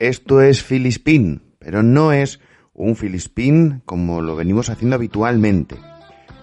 Esto 0.00 0.40
es 0.40 0.62
Filispin, 0.62 1.42
pero 1.58 1.82
no 1.82 2.10
es 2.10 2.40
un 2.72 2.96
Filispin 2.96 3.82
como 3.84 4.22
lo 4.22 4.34
venimos 4.34 4.70
haciendo 4.70 4.96
habitualmente. 4.96 5.76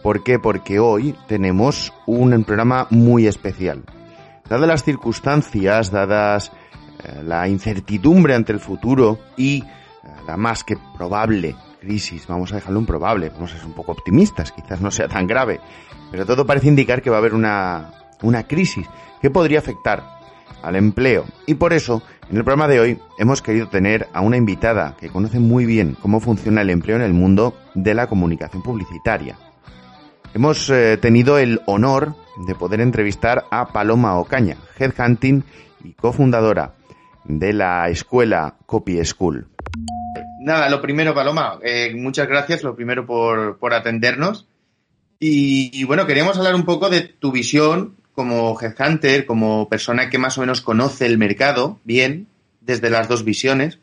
¿Por 0.03 0.23
qué? 0.23 0.37
Porque 0.37 0.79
hoy 0.79 1.15
tenemos 1.27 1.91
un 2.05 2.43
programa 2.43 2.85
muy 2.91 3.25
especial. 3.25 3.83
Dadas 4.47 4.67
las 4.67 4.83
circunstancias, 4.83 5.89
dadas 5.89 6.51
eh, 7.04 7.23
la 7.23 7.47
incertidumbre 7.47 8.35
ante 8.35 8.54
el 8.54 8.59
futuro 8.59 9.17
y 9.38 9.64
eh, 9.64 9.66
la 10.28 10.38
más 10.38 10.64
que 10.64 10.78
probable 10.96 11.55
crisis, 11.82 12.28
vamos 12.28 12.52
a 12.52 12.58
dejarlo 12.58 12.78
un 12.78 12.86
probable, 12.86 13.30
vamos 13.30 13.55
a 13.55 13.58
ser 13.58 13.66
un 13.66 13.74
poco 13.74 13.94
optimistas, 13.94 14.52
quizás 14.52 14.82
no 14.82 14.92
sea 14.92 15.08
tan 15.08 15.26
grave, 15.26 15.60
pero 16.12 16.28
todo 16.28 16.46
parece 16.46 16.68
indicar 16.68 17.02
que 17.02 17.10
va 17.10 17.16
a 17.16 17.20
haber 17.20 17.34
una, 17.34 17.92
una 18.21 18.44
crisis 18.44 18.86
que 19.20 19.32
podría 19.32 19.58
afectar 19.58 20.04
al 20.62 20.76
empleo. 20.76 21.26
Y 21.46 21.55
por 21.55 21.74
eso, 21.74 22.04
en 22.30 22.38
el 22.38 22.44
programa 22.44 22.68
de 22.68 22.80
hoy, 22.80 23.00
hemos 23.18 23.41
querido 23.41 23.70
tener 23.70 24.07
a 24.14 24.21
una 24.21 24.38
invitada 24.38 24.96
que 25.00 25.10
conoce 25.10 25.39
muy 25.39 25.65
bien 25.65 25.96
cómo 26.01 26.20
funciona 26.20 26.61
el 26.61 26.70
empleo 26.70 26.97
en 26.97 27.01
el 27.01 27.14
mundo 27.14 27.57
de 27.74 27.93
la 27.93 28.07
comunicación 28.07 28.61
publicitaria. 28.64 29.38
Hemos 30.34 30.70
eh, 30.70 30.98
tenido 30.98 31.37
el 31.37 31.61
honor 31.65 32.16
de 32.45 32.56
poder 32.56 32.81
entrevistar 32.81 33.45
a 33.50 33.67
Paloma 33.67 34.17
Ocaña, 34.20 34.58
headhunting 34.78 35.44
y 35.84 35.94
cofundadora 35.94 36.73
de 37.23 37.53
la 37.53 37.89
escuela 37.89 38.56
Copy 38.66 39.03
School. 39.06 39.48
Nada, 40.42 40.70
lo 40.70 40.81
primero, 40.81 41.14
Paloma, 41.14 41.59
eh, 41.64 41.94
muchas 41.95 42.28
gracias, 42.28 42.64
lo 42.64 42.75
primero 42.75 43.06
por, 43.06 43.58
por 43.58 43.73
atendernos. 43.73 44.48
Y, 45.20 45.84
bueno, 45.86 46.06
queríamos 46.06 46.38
hablar 46.38 46.53
un 46.53 46.66
poco 46.66 46.89
de 46.89 47.02
tu 47.02 47.31
visión 47.31 47.97
como 48.17 48.58
headhunter, 48.59 49.28
como 49.28 49.70
persona 49.70 50.09
que 50.09 50.17
más 50.17 50.39
o 50.39 50.42
menos 50.42 50.62
conoce 50.62 51.06
el 51.06 51.20
mercado 51.20 51.80
bien, 51.84 52.26
desde 52.62 52.90
las 52.90 53.08
dos 53.08 53.23
visiones. 53.23 53.78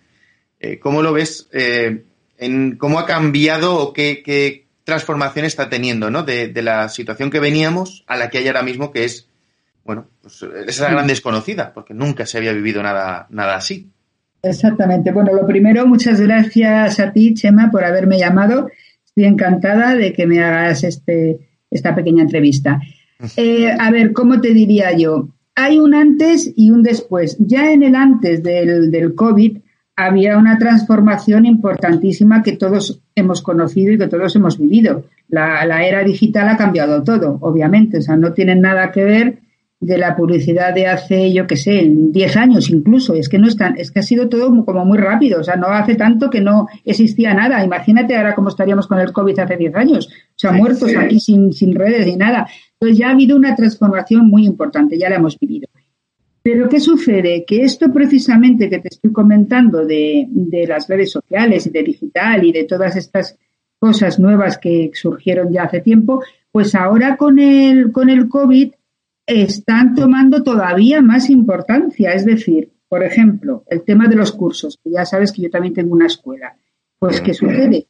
Eh, 0.59 0.81
¿Cómo 0.81 1.03
lo 1.03 1.13
ves? 1.13 1.49
Eh, 1.53 2.03
en 2.37 2.77
¿Cómo 2.77 2.99
ha 2.99 3.07
cambiado 3.07 3.77
o 3.77 3.93
qué, 3.93 4.67
transformación 4.83 5.45
está 5.45 5.71
teniendo 5.71 6.11
¿no? 6.11 6.25
De, 6.25 6.53
la 6.63 6.89
situación 6.89 7.31
que 7.31 7.39
veníamos 7.39 8.03
a 8.09 8.17
la 8.17 8.29
que 8.29 8.39
hay 8.39 8.49
ahora 8.49 8.65
mismo, 8.65 8.91
que 8.91 9.05
es, 9.05 9.29
bueno, 9.85 10.09
pues 10.21 10.45
esa 10.67 10.91
gran 10.91 11.07
desconocida, 11.07 11.73
porque 11.73 11.95
nunca 11.95 12.27
se 12.27 12.39
había 12.39 12.53
vivido 12.53 12.83
nada, 12.83 13.29
nada 13.31 13.55
así. 13.55 13.89
Exactamente. 14.43 15.13
Bueno, 15.13 15.33
lo 15.33 15.47
primero, 15.47 15.87
muchas 15.87 16.21
gracias 16.21 16.99
a 16.99 17.13
ti, 17.13 17.35
Chema, 17.35 17.71
por 17.71 17.85
haberme 17.85 18.19
llamado 18.19 18.69
Estoy 19.05 19.27
encantada 19.27 19.95
de 19.95 20.13
que 20.13 20.27
me 20.27 20.43
hagas 20.43 20.83
este, 20.83 21.39
esta 21.71 21.95
pequeña 21.95 22.25
entrevista. 22.25 22.81
Eh, 23.37 23.71
a 23.79 23.91
ver, 23.91 24.13
¿cómo 24.13 24.41
te 24.41 24.53
diría 24.53 24.97
yo? 24.97 25.29
Hay 25.55 25.79
un 25.79 25.95
antes 25.95 26.53
y 26.57 26.71
un 26.71 26.83
después. 26.83 27.37
Ya 27.39 27.73
en 27.73 27.83
el 27.83 27.95
antes 27.95 28.43
del, 28.43 28.91
del 28.91 29.15
COVID 29.15 29.59
había 29.97 30.37
una 30.37 30.59
transformación 30.59 31.47
importantísima 31.47 32.43
que 32.43 32.57
todos 32.57 33.01
hemos 33.15 33.43
conocido 33.43 33.93
y 33.93 33.99
que 33.99 34.09
todos 34.09 34.35
hemos 34.35 34.59
vivido. 34.59 35.05
La, 35.29 35.65
la, 35.65 35.87
era 35.87 36.03
digital 36.03 36.49
ha 36.49 36.57
cambiado 36.57 37.03
todo, 37.05 37.39
obviamente. 37.41 37.99
O 37.99 38.03
sea, 38.03 38.17
no 38.17 38.33
tienen 38.33 38.61
nada 38.61 38.91
que 38.91 39.05
ver 39.05 39.39
de 39.81 39.99
la 39.99 40.17
publicidad 40.17 40.75
de 40.75 40.87
hace, 40.87 41.33
yo 41.33 41.47
qué 41.47 41.57
sé, 41.57 41.85
10 41.87 42.37
años 42.37 42.71
incluso. 42.71 43.15
Es 43.15 43.29
que 43.29 43.39
no 43.39 43.47
es 43.47 43.57
es 43.77 43.91
que 43.91 44.01
ha 44.01 44.03
sido 44.03 44.29
todo 44.29 44.65
como 44.65 44.85
muy 44.85 44.99
rápido. 44.99 45.41
O 45.41 45.45
sea, 45.45 45.57
no 45.57 45.69
hace 45.69 45.95
tanto 45.95 46.31
que 46.31 46.41
no 46.41 46.69
existía 46.85 47.35
nada. 47.35 47.65
Imagínate 47.65 48.17
ahora 48.17 48.35
cómo 48.35 48.49
estaríamos 48.49 48.87
con 48.87 48.99
el 48.99 49.13
COVID 49.13 49.39
hace 49.39 49.57
10 49.57 49.77
años. 49.77 50.07
O 50.07 50.37
sea, 50.37 50.53
muertos 50.53 50.91
aquí 50.97 51.21
sin, 51.21 51.53
sin 51.53 51.75
redes 51.75 52.07
ni 52.07 52.17
nada. 52.17 52.49
Entonces 52.85 52.99
ya 52.99 53.09
ha 53.09 53.13
habido 53.13 53.37
una 53.37 53.57
transformación 53.57 54.29
muy 54.29 54.45
importante, 54.45 54.99
ya 54.99 55.09
la 55.09 55.17
hemos 55.17 55.39
vivido. 55.39 55.69
Pero 56.43 56.69
¿qué 56.69 56.81
sucede? 56.81 57.47
Que 57.47 57.63
esto 57.63 57.91
precisamente 57.91 58.69
que 58.69 58.79
te 58.79 58.89
estoy 58.89 59.11
comentando 59.11 59.87
de, 59.87 60.27
de 60.29 60.67
las 60.67 60.87
redes 60.87 61.11
sociales 61.11 61.67
y 61.67 61.71
de 61.71 61.83
digital 61.83 62.45
y 62.45 62.53
de 62.53 62.65
todas 62.65 62.95
estas 62.97 63.39
cosas 63.79 64.19
nuevas 64.19 64.59
que 64.59 64.91
surgieron 64.93 65.51
ya 65.51 65.63
hace 65.63 65.81
tiempo, 65.81 66.23
pues 66.53 66.75
ahora 66.75 67.17
con 67.17 67.39
el, 67.39 67.91
con 67.91 68.11
el 68.11 68.29
COVID 68.29 68.73
están 69.27 69.95
tomando 69.95 70.43
todavía 70.43 71.01
más 71.01 71.31
importancia. 71.31 72.13
Es 72.13 72.27
decir, 72.27 72.71
por 72.87 73.03
ejemplo, 73.03 73.65
el 73.69 73.83
tema 73.83 74.09
de 74.09 74.17
los 74.17 74.33
cursos, 74.33 74.79
que 74.85 74.91
ya 74.91 75.07
sabes 75.07 75.33
que 75.33 75.41
yo 75.41 75.51
también 75.51 75.73
tengo 75.73 75.95
una 75.95 76.07
escuela. 76.07 76.55
Pues, 76.99 77.23
¿qué 77.23 77.33
sucede? 77.33 77.87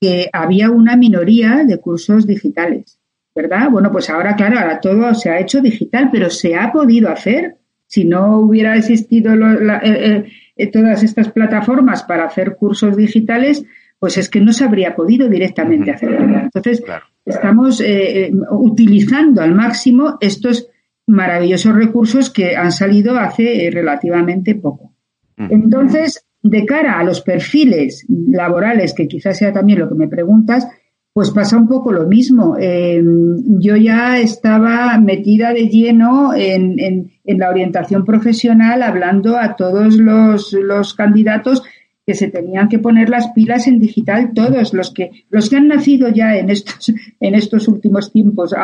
Que 0.00 0.30
había 0.32 0.70
una 0.70 0.96
minoría 0.96 1.64
de 1.66 1.78
cursos 1.78 2.26
digitales, 2.26 2.98
¿verdad? 3.38 3.70
Bueno, 3.70 3.92
pues 3.92 4.10
ahora, 4.10 4.34
claro, 4.34 4.58
ahora 4.58 4.80
todo 4.80 5.14
se 5.14 5.30
ha 5.30 5.38
hecho 5.38 5.60
digital, 5.60 6.08
pero 6.10 6.28
se 6.28 6.56
ha 6.56 6.72
podido 6.72 7.08
hacer. 7.08 7.54
Si 7.86 8.04
no 8.04 8.40
hubiera 8.40 8.76
existido 8.76 9.32
eh, 9.32 9.78
eh, 9.84 10.24
eh, 10.56 10.66
todas 10.72 11.04
estas 11.04 11.30
plataformas 11.30 12.02
para 12.02 12.24
hacer 12.24 12.56
cursos 12.56 12.96
digitales, 12.96 13.64
pues 14.00 14.18
es 14.18 14.28
que 14.28 14.40
no 14.40 14.52
se 14.52 14.64
habría 14.64 14.96
podido 14.96 15.28
directamente 15.28 15.92
hacer. 15.92 16.14
Entonces, 16.14 16.82
estamos 17.24 17.80
utilizando 18.50 19.40
al 19.40 19.54
máximo 19.54 20.18
estos 20.20 20.68
maravillosos 21.06 21.76
recursos 21.76 22.30
que 22.30 22.56
han 22.56 22.72
salido 22.72 23.16
hace 23.18 23.70
relativamente 23.72 24.56
poco. 24.56 24.94
Entonces, 25.36 26.26
de 26.42 26.66
cara 26.66 26.98
a 26.98 27.04
los 27.04 27.20
perfiles 27.20 28.04
laborales, 28.08 28.94
que 28.94 29.06
quizás 29.06 29.38
sea 29.38 29.52
también 29.52 29.78
lo 29.78 29.88
que 29.88 29.94
me 29.94 30.08
preguntas, 30.08 30.66
pues 31.18 31.32
pasa 31.32 31.56
un 31.56 31.66
poco 31.66 31.90
lo 31.90 32.06
mismo. 32.06 32.56
Em, 32.56 33.58
yo 33.58 33.74
ya 33.74 34.20
estaba 34.20 34.96
metida 34.98 35.52
de 35.52 35.66
lleno 35.68 36.32
en, 36.32 36.78
en, 36.78 37.38
la 37.40 37.50
orientación 37.50 38.04
profesional, 38.04 38.84
hablando 38.84 39.36
a 39.36 39.56
todos 39.56 39.96
los, 39.96 40.52
los 40.52 40.94
candidatos 40.94 41.64
que 42.06 42.14
se 42.14 42.28
tenían 42.28 42.68
que 42.68 42.78
poner 42.78 43.08
las 43.08 43.32
pilas 43.32 43.66
en 43.66 43.80
digital 43.80 44.30
todos 44.32 44.72
los 44.72 44.94
que 44.94 45.24
los 45.28 45.50
que 45.50 45.56
han 45.56 45.66
nacido 45.66 46.08
ya 46.08 46.36
en 46.36 46.50
estos 46.50 46.88
en 47.20 47.34
estos 47.34 47.66
últimos 47.66 48.12
tiempos 48.12 48.54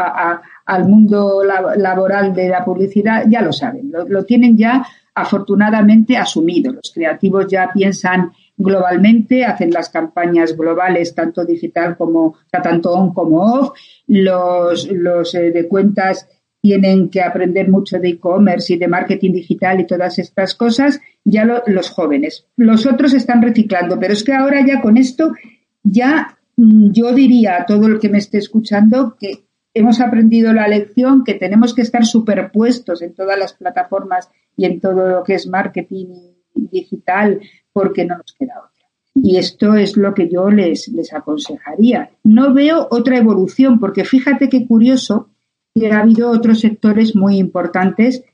al 0.65 0.89
mundo 0.89 1.43
laboral 1.43 2.33
de 2.33 2.49
la 2.49 2.65
publicidad 2.65 3.25
ya 3.29 3.43
lo 3.43 3.53
saben 3.53 3.91
lo, 3.93 4.25
tienen 4.25 4.57
ya 4.57 4.87
afortunadamente 5.13 6.17
asumido 6.17 6.73
los 6.73 6.93
creativos 6.95 7.47
ya 7.49 7.69
piensan 7.75 8.31
globalmente 8.57 9.45
hacen 9.45 9.71
las 9.71 9.89
campañas 9.89 10.57
globales 10.57 11.15
tanto 11.15 11.45
digital 11.45 11.97
como 11.97 12.37
tanto 12.51 12.93
on 12.93 13.13
como 13.13 13.41
off 13.41 13.77
los 14.07 14.91
los 14.91 15.35
eh, 15.35 15.51
de 15.51 15.67
cuentas 15.67 16.29
tienen 16.65 17.11
que 17.11 17.21
aprender 17.21 17.69
mucho 17.69 17.99
de 17.99 18.09
e-commerce 18.09 18.73
y 18.73 18.79
de 18.79 18.89
marketing 18.89 19.33
digital 19.33 19.81
y 19.81 19.87
todas 19.87 20.19
estas 20.19 20.55
cosas, 20.55 20.99
ya 21.23 21.45
los 21.45 21.91
jóvenes. 21.91 22.47
Los 22.57 22.87
otros 22.87 23.13
están 23.13 23.43
reciclando, 23.43 24.01
pero 24.01 24.15
es 24.15 24.25
que 24.25 24.33
ahora 24.33 24.65
ya 24.67 24.81
con 24.81 24.97
esto, 24.97 25.35
ya 25.83 26.39
mm, 26.57 26.93
yo 26.93 27.13
diría 27.13 27.59
a 27.59 27.67
todo 27.67 27.87
el 27.87 27.99
que 27.99 28.09
me 28.09 28.17
esté 28.17 28.39
escuchando 28.39 29.15
que 29.21 29.45
hemos 29.75 30.01
aprendido 30.01 30.55
la 30.55 30.67
lección 30.67 31.23
que 31.23 31.35
tenemos 31.35 31.75
que 31.75 31.83
estar 31.83 32.07
superpuestos 32.07 33.03
en 33.03 33.13
todas 33.13 33.39
las 33.39 33.53
plataformas 33.53 34.31
y 34.57 34.65
en 34.65 34.81
todo 34.81 35.07
lo 35.07 35.23
que 35.23 35.35
es 35.35 35.47
marketing 35.47 36.34
digital 36.55 37.41
porque 37.73 38.05
no 38.05 38.17
nos 38.17 38.33
queda 38.39 38.55
otra. 38.59 38.89
Y 39.15 39.37
esto 39.37 39.75
es 39.75 39.97
lo 39.97 40.13
que 40.15 40.29
yo 40.29 40.51
les, 40.51 40.89
les 40.89 41.13
aconsejaría. 41.13 42.11
No 42.25 42.53
veo 42.53 42.89
otra 42.91 43.17
evolución 43.17 43.79
porque 43.79 44.05
fíjate 44.05 44.49
qué 44.49 44.67
curioso 44.67 45.31
y 45.75 45.87
ha 45.87 46.01
habido 46.01 46.31
otros 46.31 46.61
sectores 46.61 47.15
muy 47.15 47.37
importantes 47.37 48.25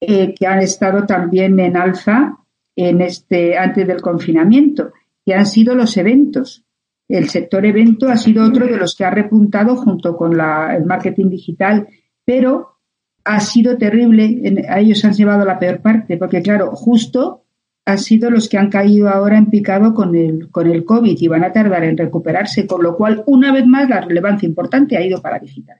eh, 0.00 0.34
que 0.34 0.46
han 0.46 0.60
estado 0.60 1.06
también 1.06 1.58
en 1.60 1.76
alza 1.76 2.38
en 2.74 3.00
este 3.00 3.56
antes 3.56 3.86
del 3.86 4.02
confinamiento, 4.02 4.92
que 5.24 5.34
han 5.34 5.46
sido 5.46 5.74
los 5.74 5.96
eventos. 5.96 6.64
El 7.08 7.28
sector 7.30 7.64
evento 7.64 8.08
ha 8.08 8.16
sido 8.16 8.44
otro 8.44 8.66
de 8.66 8.76
los 8.76 8.94
que 8.94 9.04
ha 9.04 9.10
repuntado 9.10 9.76
junto 9.76 10.16
con 10.16 10.32
el 10.32 10.84
marketing 10.84 11.30
digital, 11.30 11.88
pero 12.24 12.76
ha 13.24 13.40
sido 13.40 13.78
terrible. 13.78 14.66
a 14.68 14.80
ellos 14.80 15.04
han 15.04 15.14
llevado 15.14 15.44
la 15.44 15.58
peor 15.58 15.80
parte, 15.80 16.18
porque 16.18 16.42
claro, 16.42 16.72
justo 16.72 17.45
han 17.86 17.98
sido 17.98 18.30
los 18.30 18.48
que 18.48 18.58
han 18.58 18.68
caído 18.68 19.08
ahora 19.08 19.38
en 19.38 19.46
picado 19.46 19.94
con 19.94 20.16
el, 20.16 20.50
con 20.50 20.66
el 20.66 20.84
COVID 20.84 21.16
y 21.18 21.28
van 21.28 21.44
a 21.44 21.52
tardar 21.52 21.84
en 21.84 21.96
recuperarse, 21.96 22.66
con 22.66 22.82
lo 22.82 22.96
cual, 22.96 23.22
una 23.26 23.52
vez 23.52 23.64
más, 23.64 23.88
la 23.88 24.00
relevancia 24.00 24.46
importante 24.46 24.96
ha 24.96 25.06
ido 25.06 25.22
para 25.22 25.38
digital. 25.38 25.78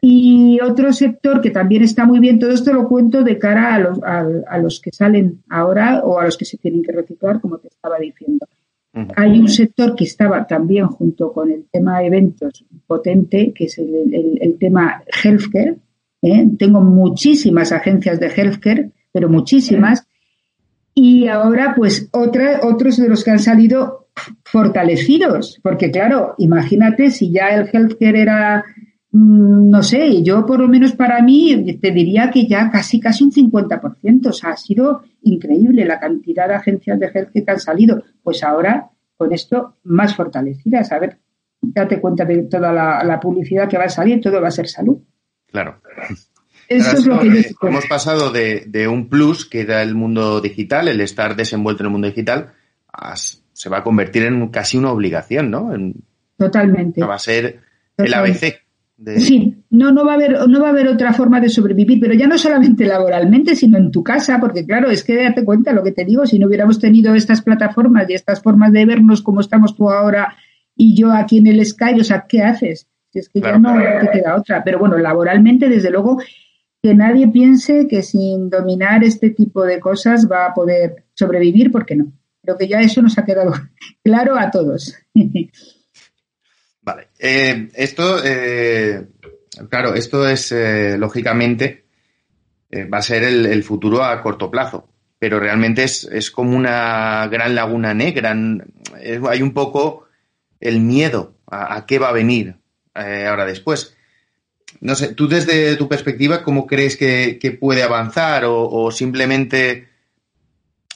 Y 0.00 0.58
otro 0.60 0.92
sector 0.92 1.40
que 1.40 1.50
también 1.50 1.82
está 1.82 2.06
muy 2.06 2.18
bien, 2.18 2.38
todo 2.38 2.50
esto 2.50 2.72
lo 2.72 2.88
cuento 2.88 3.22
de 3.24 3.38
cara 3.38 3.74
a 3.74 3.78
los, 3.78 3.98
a, 4.02 4.58
los 4.58 4.80
que 4.80 4.90
salen 4.90 5.42
ahora 5.50 6.00
o 6.02 6.18
a 6.18 6.24
los 6.24 6.36
que 6.36 6.44
se 6.44 6.56
tienen 6.56 6.82
que 6.82 6.92
reciclar, 6.92 7.40
como 7.40 7.58
te 7.58 7.68
estaba 7.68 7.98
diciendo. 7.98 8.46
Hay 9.16 9.38
un 9.38 9.48
sector 9.48 9.94
que 9.94 10.04
estaba 10.04 10.46
también 10.46 10.86
junto 10.86 11.30
con 11.30 11.50
el 11.50 11.66
tema 11.70 11.98
de 11.98 12.06
eventos 12.06 12.64
potente, 12.86 13.52
que 13.52 13.64
es 13.64 13.76
el, 13.78 14.56
tema 14.58 15.02
healthcare. 15.22 15.76
¿eh? 16.22 16.46
Tengo 16.58 16.80
muchísimas 16.80 17.72
agencias 17.72 18.18
de 18.18 18.28
healthcare, 18.28 18.92
pero 19.12 19.28
muchísimas. 19.28 20.06
Y 20.98 21.28
ahora, 21.28 21.74
pues, 21.76 22.08
otra, 22.10 22.60
otros 22.62 22.96
de 22.96 23.10
los 23.10 23.22
que 23.22 23.30
han 23.30 23.38
salido 23.38 24.08
fortalecidos, 24.44 25.60
porque 25.62 25.90
claro, 25.90 26.34
imagínate 26.38 27.10
si 27.10 27.30
ya 27.30 27.48
el 27.48 27.68
healthcare 27.70 28.18
era 28.18 28.64
mm, 29.10 29.68
no 29.68 29.82
sé, 29.82 30.22
yo 30.22 30.46
por 30.46 30.58
lo 30.58 30.68
menos 30.68 30.92
para 30.92 31.20
mí 31.22 31.78
te 31.82 31.90
diría 31.90 32.30
que 32.30 32.46
ya 32.46 32.70
casi 32.70 32.98
casi 32.98 33.24
un 33.24 33.30
50%, 33.30 34.26
o 34.26 34.32
sea, 34.32 34.50
ha 34.52 34.56
sido 34.56 35.02
increíble 35.20 35.84
la 35.84 36.00
cantidad 36.00 36.48
de 36.48 36.54
agencias 36.54 36.98
de 36.98 37.10
health 37.12 37.30
que 37.32 37.44
han 37.46 37.60
salido, 37.60 38.02
pues 38.22 38.42
ahora 38.42 38.88
con 39.18 39.34
esto 39.34 39.76
más 39.84 40.16
fortalecidas, 40.16 40.92
a 40.92 40.98
ver, 40.98 41.18
date 41.60 42.00
cuenta 42.00 42.24
de 42.24 42.44
toda 42.44 42.72
la, 42.72 43.20
publicidad 43.20 43.68
que 43.68 43.76
va 43.76 43.84
a 43.84 43.90
salir, 43.90 44.20
todo 44.22 44.40
va 44.40 44.48
a 44.48 44.50
ser 44.50 44.66
salud. 44.66 44.98
Claro. 45.46 45.80
Eso 46.68 46.96
es 46.96 47.06
lo 47.06 47.20
que 47.20 47.30
yo 47.30 47.68
Hemos 47.68 47.86
pasado 47.86 48.30
de, 48.30 48.88
un 48.88 49.08
plus 49.08 49.46
que 49.46 49.64
da 49.64 49.82
el 49.82 49.94
mundo 49.94 50.40
digital, 50.40 50.88
el 50.88 51.00
estar 51.00 51.36
desenvuelto 51.36 51.82
en 51.82 51.86
el 51.86 51.92
mundo 51.92 52.08
digital, 52.08 52.52
se 53.52 53.68
va 53.68 53.78
a 53.78 53.82
convertir 53.82 54.24
en 54.24 54.48
casi 54.48 54.76
una 54.76 54.90
obligación, 54.90 55.50
¿no? 55.50 55.72
Totalmente. 56.36 57.02
Va 57.02 57.14
a 57.14 57.18
ser 57.18 57.60
el 57.96 58.14
ABC. 58.14 58.62
Sí, 59.18 59.54
no, 59.70 59.92
no 59.92 60.06
va 60.06 60.12
a 60.12 60.14
haber, 60.14 60.48
no 60.48 60.60
va 60.60 60.68
a 60.68 60.70
haber 60.70 60.88
otra 60.88 61.12
forma 61.12 61.38
de 61.38 61.50
sobrevivir, 61.50 62.00
pero 62.00 62.14
ya 62.14 62.26
no 62.26 62.38
solamente 62.38 62.86
laboralmente, 62.86 63.54
sino 63.54 63.76
en 63.76 63.90
tu 63.90 64.02
casa, 64.02 64.40
porque 64.40 64.64
claro, 64.64 64.90
es 64.90 65.04
que 65.04 65.22
date 65.22 65.44
cuenta 65.44 65.72
lo 65.72 65.84
que 65.84 65.92
te 65.92 66.06
digo, 66.06 66.24
si 66.24 66.38
no 66.38 66.46
hubiéramos 66.46 66.78
tenido 66.80 67.14
estas 67.14 67.42
plataformas 67.42 68.08
y 68.08 68.14
estas 68.14 68.42
formas 68.42 68.72
de 68.72 68.86
vernos 68.86 69.20
como 69.20 69.42
estamos 69.42 69.76
tú 69.76 69.90
ahora 69.90 70.34
y 70.74 70.94
yo 70.94 71.12
aquí 71.12 71.38
en 71.38 71.46
el 71.48 71.64
Skype, 71.64 72.00
o 72.00 72.04
sea, 72.04 72.24
¿qué 72.26 72.42
haces? 72.42 72.86
Si 73.10 73.18
es 73.18 73.28
que 73.28 73.40
ya 73.40 73.58
no 73.58 73.74
te 73.74 74.10
queda 74.18 74.36
otra. 74.36 74.62
Pero 74.64 74.78
bueno, 74.78 74.96
laboralmente, 74.98 75.68
desde 75.68 75.90
luego, 75.90 76.20
que 76.86 76.94
nadie 76.94 77.26
piense 77.26 77.88
que 77.88 78.00
sin 78.00 78.48
dominar 78.48 79.02
este 79.02 79.30
tipo 79.30 79.64
de 79.64 79.80
cosas 79.80 80.30
va 80.30 80.46
a 80.46 80.54
poder 80.54 81.02
sobrevivir, 81.14 81.72
porque 81.72 81.96
no. 81.96 82.12
Creo 82.40 82.56
que 82.56 82.68
ya 82.68 82.78
eso 82.78 83.02
nos 83.02 83.18
ha 83.18 83.24
quedado 83.24 83.52
claro 84.04 84.38
a 84.38 84.52
todos. 84.52 84.94
Vale. 86.82 87.08
Eh, 87.18 87.70
esto, 87.74 88.24
eh, 88.24 89.04
claro, 89.68 89.94
esto 89.96 90.28
es, 90.28 90.52
eh, 90.52 90.96
lógicamente, 90.96 91.86
va 92.72 92.98
a 92.98 93.02
ser 93.02 93.24
el, 93.24 93.64
futuro 93.64 94.04
a 94.04 94.22
corto 94.22 94.48
plazo, 94.48 94.88
pero 95.18 95.40
realmente 95.40 95.82
es, 95.82 96.30
como 96.30 96.56
una 96.56 97.26
gran 97.26 97.56
laguna 97.56 97.94
negra. 97.94 98.30
hay 98.30 99.42
un 99.42 99.52
poco 99.52 100.06
el 100.60 100.78
miedo 100.78 101.34
a, 101.48 101.84
qué 101.84 101.98
va 101.98 102.10
a 102.10 102.12
venir 102.12 102.54
ahora 102.94 103.44
después. 103.44 103.95
No 104.80 104.94
sé, 104.94 105.14
tú 105.14 105.28
desde 105.28 105.76
tu 105.76 105.88
perspectiva, 105.88 106.42
¿cómo 106.42 106.66
crees 106.66 106.96
que, 106.96 107.58
puede 107.60 107.82
avanzar 107.82 108.44
o, 108.46 108.90
simplemente 108.90 109.88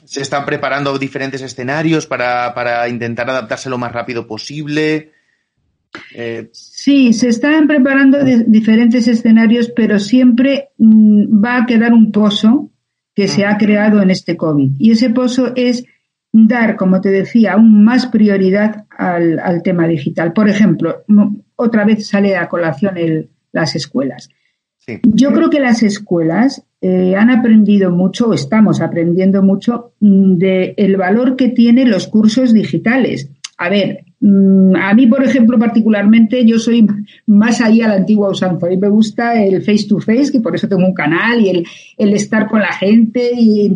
se 0.05 0.23
están 0.23 0.45
preparando 0.45 0.99
diferentes 0.99 1.41
escenarios 1.43 2.07
para, 2.07 2.53
para 2.55 2.89
intentar 2.89 3.31
adaptarse 3.31 3.71
lo 3.71 3.79
más 3.79 3.93
rápido 3.93 4.27
posible? 4.27 5.13
Eh, 6.15 6.49
sí, 6.53 7.13
se 7.13 7.29
están 7.29 7.67
preparando 7.67 8.19
diferentes 8.25 9.09
escenarios, 9.09 9.73
pero 9.75 9.99
siempre 9.99 10.71
mm, 10.79 11.43
va 11.45 11.59
a 11.59 11.67
quedar 11.67 11.93
un 11.93 12.13
pozo 12.13 12.71
que 13.15 13.29
se 13.29 13.45
ha 13.45 13.59
creado 13.59 14.01
en 14.03 14.11
este 14.11 14.37
COVID. 14.37 14.73
Y 14.79 14.93
ese 14.93 15.11
pozo 15.11 15.53
es 15.57 15.85
dar, 16.33 16.77
como 16.77 17.01
te 17.01 17.11
decía, 17.11 17.55
aún 17.55 17.85
más 17.85 18.07
prioridad 18.07 18.87
al, 18.97 19.63
tema 19.63 19.87
digital. 19.89 20.33
Por 20.33 20.49
ejemplo, 20.49 21.03
otra 21.57 21.85
vez 21.85 22.07
sale 22.07 22.37
a 22.37 22.49
colación 22.49 22.97
las 23.53 23.77
escuelas. 23.77 24.29
Yo 25.03 25.33
creo 25.33 25.51
que 25.51 25.61
las 25.61 25.83
escuelas 25.83 26.65
eh, 26.81 27.15
han 27.15 27.31
aprendido 27.31 27.91
mucho, 27.91 28.29
o 28.29 28.35
estamos 28.35 28.81
aprendiendo 28.81 29.43
mucho, 29.43 29.93
mm, 30.01 30.37
del 30.37 30.97
valor 30.97 31.37
que 31.37 31.51
tienen 31.51 31.91
los 31.91 32.09
cursos 32.09 32.53
digitales. 32.53 33.31
A 33.59 33.69
ver, 33.69 34.05
Mm, 34.21 34.77
a 34.77 34.93
mí, 34.93 35.07
por 35.07 35.25
ejemplo, 35.25 35.59
particularmente, 35.59 36.45
yo 36.45 36.59
soy 36.59 36.87
más 37.27 37.63
ahí 37.63 37.81
a 37.81 37.89
la 37.89 37.95
antigua 37.95 38.31
usanza. 38.31 38.67
A 38.67 38.71
mí 38.71 38.77
me 38.77 38.89
gusta 38.89 39.43
el 39.43 39.63
face 39.63 39.87
to 39.89 39.99
face, 39.99 40.31
que 40.31 40.41
por 40.41 40.55
eso 40.55 40.69
tengo 40.69 40.87
un 40.87 40.95
canal, 40.95 41.41
y 41.41 41.49
el, 41.49 41.67
el 41.97 42.13
estar 42.13 42.47
con 42.47 42.61
la 42.61 42.73
gente 42.73 43.31
y 43.35 43.75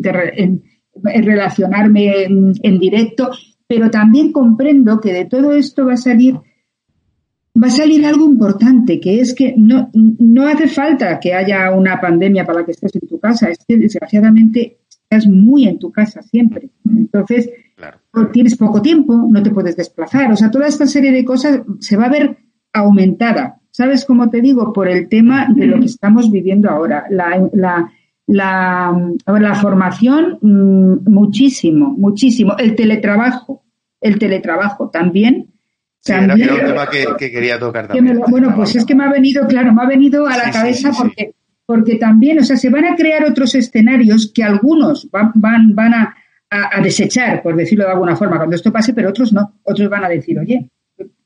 relacionarme 1.03 2.25
en, 2.25 2.79
directo. 2.79 3.31
Pero 3.67 3.91
también 3.91 4.33
comprendo 4.33 5.01
que 5.01 5.13
de 5.13 5.25
todo 5.25 5.55
esto 5.55 5.87
va 5.87 5.95
a 5.95 5.97
salir 5.97 6.35
va 7.63 7.69
a 7.69 7.71
salir 7.71 8.05
algo 8.05 8.25
importante, 8.25 8.99
que 9.01 9.21
es 9.21 9.35
que 9.35 9.55
no, 9.57 9.91
no 9.93 10.47
hace 10.47 10.69
falta 10.69 11.21
que 11.21 11.35
haya 11.35 11.71
una 11.73 12.01
pandemia 12.01 12.45
para 12.45 12.65
que 12.65 12.73
estés 12.73 12.95
en 12.97 13.09
tu 13.09 13.19
casa. 13.21 13.49
Es 13.49 13.59
que 13.67 13.77
desgraciadamente 13.77 14.79
estás 14.89 15.27
muy 15.27 15.67
en 15.67 15.79
tu 15.79 15.93
casa 15.93 16.23
siempre. 16.23 16.71
Entonces, 16.85 17.51
tienes 18.33 18.57
poco 18.57 18.83
tiempo, 18.83 19.29
no 19.31 19.43
te 19.43 19.51
puedes 19.51 19.77
desplazar. 19.77 20.33
O 20.33 20.37
sea, 20.37 20.51
toda 20.51 20.67
esta 20.67 20.87
serie 20.87 21.13
de 21.13 21.25
cosas 21.25 21.63
se 21.81 21.97
va 21.97 22.07
a 22.07 22.11
ver 22.11 22.39
aumentada. 22.73 23.61
¿Sabes 23.71 24.05
cómo 24.05 24.31
te 24.31 24.41
digo? 24.41 24.73
Por 24.73 24.89
el 24.89 25.09
tema 25.09 25.49
de 25.55 25.67
lo 25.67 25.81
que 25.81 25.87
estamos 25.87 26.31
viviendo 26.31 26.71
ahora. 26.71 27.07
La, 27.11 27.49
la, 27.53 27.93
la, 28.27 29.55
formación, 29.61 30.39
mm, 30.41 31.11
muchísimo, 31.11 31.91
muchísimo. 31.91 32.57
El 32.59 32.77
teletrabajo, 32.77 33.65
el 34.01 34.19
teletrabajo 34.19 34.91
también. 34.91 35.54
Era, 36.07 36.35
un 36.55 36.61
tema 36.61 36.89
que, 36.89 37.31
quería 37.31 37.59
tocar 37.59 37.89
también. 37.89 38.21
bueno, 38.29 38.55
pues 38.55 38.77
es 38.77 38.85
que 38.85 38.95
me 38.95 39.05
ha 39.05 39.11
venido, 39.11 39.47
claro, 39.47 39.73
me 39.73 39.83
ha 39.83 39.87
venido 39.87 40.27
a 40.27 40.37
la 40.37 40.51
cabeza 40.51 40.91
porque, 40.97 41.35
porque 41.65 41.97
también, 41.97 42.39
o 42.39 42.45
sea, 42.45 42.57
se 42.57 42.71
van 42.71 42.85
a 42.85 42.95
crear 42.95 43.25
otros 43.25 43.55
escenarios 43.55 44.31
que 44.35 44.43
algunos 44.43 45.11
van, 45.11 45.33
van, 45.35 45.75
van 45.75 45.95
a 45.95 46.17
a, 46.51 46.81
desechar, 46.81 47.43
por 47.43 47.57
decirlo 47.57 47.85
de 47.85 47.93
alguna 47.93 48.17
forma, 48.17 48.37
cuando 48.37 48.57
esto 48.57 48.73
pase, 48.73 48.95
pero 48.95 49.11
otros 49.11 49.33
no. 49.33 49.55
Otros 49.63 49.89
van 49.89 50.05
a 50.05 50.09
decir, 50.09 50.39
oye, 50.39 50.71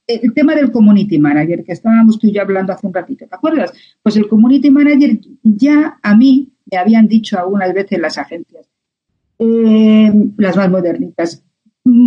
el 0.07 0.33
tema 0.33 0.55
del 0.55 0.73
community 0.73 1.19
manager 1.19 1.65
que 1.65 1.73
estábamos 1.73 2.19
tú 2.19 2.29
y 2.29 2.33
yo 2.33 2.43
hablando 2.43 2.73
hace 2.73 2.87
un 2.87 2.95
ratito, 2.95 3.27
¿te 3.27 3.35
acuerdas? 3.35 3.73
Pues 4.03 4.17
el 4.17 4.27
community 4.27 4.71
manager 4.71 5.19
ya 5.43 5.99
a 6.03 6.17
mí 6.17 6.53
me 6.71 6.79
habían 6.79 7.09
dicho 7.09 7.39
algunas 7.39 7.75
veces 7.75 7.99
las 7.99 8.17
agencias, 8.17 8.67
eh, 9.39 10.11
las 10.39 10.57
más 10.57 10.71
modernitas, 10.71 11.45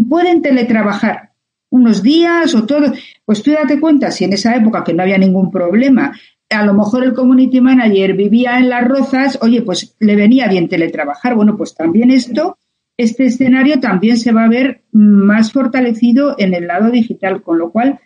pueden 0.10 0.42
teletrabajar 0.42 1.31
unos 1.72 2.04
días 2.04 2.54
o 2.54 2.66
todo. 2.66 2.94
Pues 3.26 3.42
tú 3.42 3.52
date 3.52 3.80
cuenta, 3.80 4.12
si 4.12 4.26
en 4.26 4.34
esa 4.34 4.56
época 4.56 4.84
que 4.84 4.94
no 4.94 5.02
había 5.02 5.18
ningún 5.18 5.50
problema, 5.50 6.16
a 6.50 6.66
lo 6.66 6.74
mejor 6.74 7.04
el 7.04 7.14
community 7.14 7.60
manager 7.60 8.14
vivía 8.14 8.60
en 8.60 8.70
las 8.70 8.88
rozas, 8.88 9.40
oye, 9.42 9.64
pues 9.64 9.96
le 10.00 10.16
venía 10.16 10.48
bien 10.48 10.70
teletrabajar. 10.70 11.36
Bueno, 11.36 11.58
pues 11.58 11.74
también 11.74 12.12
esto 12.12 12.58
este 13.02 13.26
escenario 13.26 13.80
también 13.80 14.16
se 14.18 14.32
va 14.32 14.44
a 14.44 14.50
ver 14.50 14.84
más 14.92 15.52
fortalecido 15.52 16.36
en 16.38 16.54
el 16.54 16.68
lado 16.68 16.92
digital, 16.92 17.42
con 17.42 17.58
lo 17.58 17.72
cual 17.72 18.00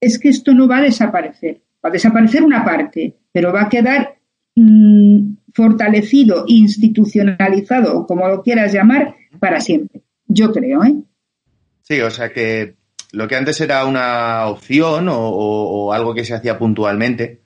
es 0.00 0.20
que 0.20 0.28
esto 0.28 0.54
no 0.54 0.68
va 0.68 0.78
a 0.78 0.82
desaparecer. 0.82 1.62
Va 1.84 1.88
a 1.88 1.92
desaparecer 1.92 2.44
una 2.44 2.64
parte, 2.64 3.16
pero 3.32 3.52
va 3.52 3.62
a 3.62 3.68
quedar 3.68 4.18
mm, 4.54 5.36
fortalecido, 5.52 6.44
institucionalizado, 6.46 7.98
o 7.98 8.06
como 8.06 8.28
lo 8.28 8.42
quieras 8.42 8.72
llamar, 8.72 9.16
para 9.40 9.60
siempre. 9.60 10.02
Yo 10.28 10.52
creo, 10.52 10.84
¿eh? 10.84 10.94
Sí, 11.82 12.00
o 12.00 12.10
sea 12.10 12.32
que 12.32 12.75
lo 13.12 13.28
que 13.28 13.36
antes 13.36 13.60
era 13.60 13.84
una 13.84 14.46
opción 14.46 15.08
o 15.10 15.92
algo 15.92 16.14
que 16.14 16.24
se 16.24 16.34
hacía 16.34 16.58
puntualmente, 16.58 17.40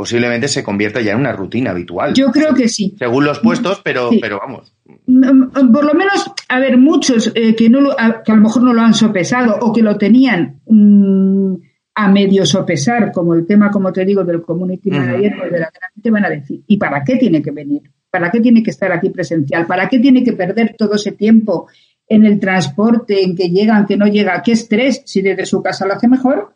posiblemente 0.00 0.48
se 0.48 0.64
convierta 0.64 1.02
ya 1.02 1.12
en 1.12 1.18
una 1.18 1.32
rutina 1.32 1.72
habitual. 1.72 2.14
Yo 2.14 2.30
creo 2.30 2.54
que 2.54 2.68
sí. 2.68 2.94
Según 2.98 3.22
los 3.26 3.38
puestos, 3.40 3.82
pero, 3.84 4.08
pero 4.18 4.38
vamos. 4.38 4.72
Mm, 5.06 5.70
por 5.70 5.84
lo 5.84 5.92
menos, 5.92 6.24
a 6.48 6.58
ver, 6.58 6.78
muchos 6.78 7.30
eh, 7.34 7.54
que, 7.54 7.68
no 7.68 7.90
a, 7.90 8.22
que 8.22 8.32
a 8.32 8.34
lo 8.34 8.40
mejor 8.40 8.62
no 8.62 8.72
lo 8.72 8.80
han 8.80 8.94
sopesado 8.94 9.58
o 9.60 9.70
que 9.74 9.82
lo 9.82 9.98
tenían 9.98 10.60
mm, 10.66 11.54
a 11.96 12.08
medio 12.08 12.46
sopesar, 12.46 13.12
como 13.12 13.34
el 13.34 13.46
tema, 13.46 13.70
como 13.70 13.92
te 13.92 14.06
digo, 14.06 14.24
del 14.24 14.40
community 14.40 14.90
manager, 14.90 15.34
pues 15.36 15.50
verdaderamente 15.50 16.10
van 16.10 16.24
a 16.24 16.30
decir, 16.30 16.62
¿y 16.66 16.78
para 16.78 17.04
qué 17.04 17.16
tiene 17.16 17.42
que 17.42 17.50
venir? 17.50 17.82
¿Para 18.10 18.30
qué 18.30 18.40
tiene 18.40 18.62
que 18.62 18.70
estar 18.70 18.90
aquí 18.92 19.10
presencial? 19.10 19.66
¿Para 19.66 19.86
qué 19.86 19.98
tiene 19.98 20.24
que 20.24 20.32
perder 20.32 20.76
todo 20.78 20.94
ese 20.94 21.12
tiempo 21.12 21.68
en 22.10 22.26
el 22.26 22.38
transporte, 22.38 23.22
en 23.22 23.34
que 23.34 23.48
llega, 23.48 23.78
en 23.78 23.86
que 23.86 23.96
no 23.96 24.06
llega? 24.06 24.42
¿Qué 24.42 24.52
estrés? 24.52 25.02
Si 25.06 25.22
desde 25.22 25.46
su 25.46 25.62
casa 25.62 25.86
lo 25.86 25.94
hace 25.94 26.08
mejor, 26.08 26.54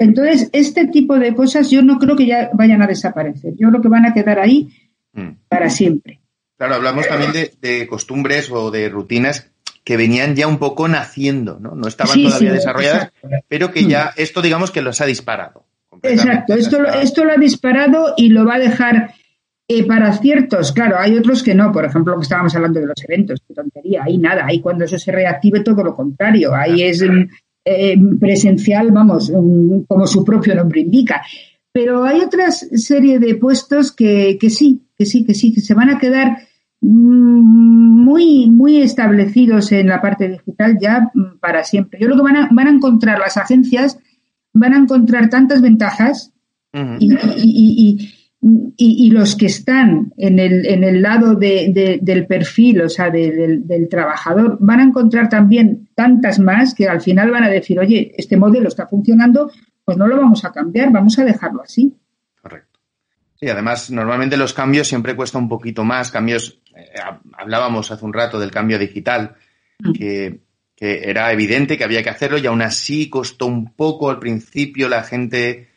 entonces, 0.00 0.48
este 0.54 0.86
tipo 0.86 1.18
de 1.18 1.34
cosas 1.34 1.70
yo 1.70 1.82
no 1.82 1.98
creo 1.98 2.16
que 2.16 2.26
ya 2.26 2.50
vayan 2.54 2.80
a 2.80 2.86
desaparecer. 2.86 3.52
Yo 3.58 3.68
creo 3.68 3.82
que 3.82 3.88
van 3.88 4.06
a 4.06 4.14
quedar 4.14 4.38
ahí 4.38 4.70
mm. 5.12 5.28
para 5.46 5.68
siempre. 5.68 6.20
Claro, 6.56 6.76
hablamos 6.76 7.06
también 7.06 7.32
de, 7.60 7.86
costumbres 7.86 8.50
o 8.50 8.70
de 8.70 8.88
rutinas 8.88 9.50
que 9.84 9.98
venían 9.98 10.34
ya 10.36 10.46
un 10.46 10.58
poco 10.58 10.88
naciendo, 10.88 11.58
¿no? 11.60 11.74
No 11.74 11.86
estaban 11.86 12.22
todavía 12.22 12.52
desarrolladas, 12.52 13.12
pero 13.46 13.70
que 13.70 13.84
ya 13.84 14.06
mm. 14.06 14.20
esto 14.20 14.40
digamos 14.40 14.70
que 14.70 14.80
los 14.80 15.02
ha 15.02 15.06
disparado. 15.06 15.66
Exacto, 16.02 16.54
esto, 16.54 16.82
esto 16.86 17.24
lo 17.24 17.32
ha 17.32 17.36
disparado 17.36 18.14
y 18.16 18.30
lo 18.30 18.46
va 18.46 18.54
a 18.54 18.58
dejar 18.58 19.12
eh, 19.72 19.84
para 19.86 20.12
ciertos, 20.14 20.72
claro, 20.72 20.96
hay 20.98 21.16
otros 21.16 21.44
que 21.44 21.54
no, 21.54 21.70
por 21.70 21.84
ejemplo, 21.84 22.14
lo 22.14 22.18
que 22.18 22.24
estábamos 22.24 22.52
hablando 22.56 22.80
de 22.80 22.86
los 22.86 23.04
eventos, 23.04 23.40
qué 23.46 23.54
tontería, 23.54 24.02
ahí 24.02 24.18
nada, 24.18 24.44
ahí 24.44 24.60
cuando 24.60 24.84
eso 24.84 24.98
se 24.98 25.12
reactive 25.12 25.60
todo 25.60 25.84
lo 25.84 25.94
contrario, 25.94 26.52
ahí 26.52 26.82
es 26.82 27.04
eh, 27.64 27.96
presencial, 28.18 28.90
vamos, 28.90 29.32
como 29.86 30.08
su 30.08 30.24
propio 30.24 30.56
nombre 30.56 30.80
indica. 30.80 31.22
Pero 31.70 32.02
hay 32.02 32.18
otra 32.18 32.50
serie 32.50 33.20
de 33.20 33.36
puestos 33.36 33.92
que, 33.92 34.36
que 34.40 34.50
sí, 34.50 34.88
que 34.98 35.06
sí, 35.06 35.24
que 35.24 35.34
sí, 35.34 35.54
que 35.54 35.60
se 35.60 35.74
van 35.74 35.90
a 35.90 36.00
quedar 36.00 36.38
mm, 36.80 38.04
muy, 38.04 38.50
muy 38.50 38.82
establecidos 38.82 39.70
en 39.70 39.86
la 39.86 40.02
parte 40.02 40.30
digital 40.30 40.78
ya 40.80 41.12
mm, 41.14 41.38
para 41.38 41.62
siempre. 41.62 42.00
Yo 42.00 42.08
creo 42.08 42.16
que 42.16 42.24
van 42.24 42.36
a, 42.36 42.48
van 42.50 42.66
a 42.66 42.72
encontrar 42.72 43.20
las 43.20 43.36
agencias, 43.36 44.00
van 44.52 44.74
a 44.74 44.78
encontrar 44.78 45.30
tantas 45.30 45.62
ventajas 45.62 46.32
y, 46.72 47.14
y, 47.36 48.19
los 48.42 49.36
que 49.36 49.46
están 49.46 50.12
en 50.16 50.38
el, 50.38 50.66
en 50.66 50.82
el 50.82 51.02
lado 51.02 51.34
de, 51.34 51.98
del 52.00 52.26
perfil, 52.26 52.82
o 52.82 52.88
sea, 52.88 53.10
del, 53.10 53.66
del, 53.66 53.88
trabajador, 53.88 54.56
van 54.60 54.80
a 54.80 54.84
encontrar 54.84 55.28
también 55.28 55.90
tantas 55.94 56.38
más 56.38 56.74
que 56.74 56.88
al 56.88 57.02
final 57.02 57.30
van 57.30 57.44
a 57.44 57.50
decir, 57.50 57.78
oye, 57.78 58.14
este 58.16 58.38
modelo 58.38 58.68
está 58.68 58.86
funcionando, 58.86 59.50
pues 59.84 59.98
no 59.98 60.06
lo 60.06 60.16
vamos 60.16 60.44
a 60.44 60.52
cambiar, 60.52 60.90
vamos 60.90 61.18
a 61.18 61.24
dejarlo 61.24 61.62
así. 61.62 61.94
Correcto. 62.40 62.80
Sí, 63.34 63.48
además, 63.48 63.90
normalmente 63.90 64.38
los 64.38 64.54
cambios 64.54 64.88
siempre 64.88 65.16
cuesta 65.16 65.36
un 65.36 65.48
poquito 65.48 65.84
más. 65.84 66.10
Cambios, 66.10 66.60
eh, 66.74 66.98
hablábamos 67.36 67.90
hace 67.90 68.04
un 68.04 68.12
rato 68.12 68.38
del 68.38 68.50
cambio 68.50 68.78
digital, 68.78 69.34
mm. 69.80 69.92
que, 69.92 70.40
que 70.74 71.10
era 71.10 71.30
evidente 71.30 71.76
que 71.76 71.84
había 71.84 72.02
que 72.02 72.10
hacerlo 72.10 72.38
y 72.38 72.46
aún 72.46 72.62
así 72.62 73.10
costó 73.10 73.46
un 73.46 73.74
poco 73.74 74.08
al 74.08 74.18
principio 74.18 74.88
la 74.88 75.02
gente 75.02 75.69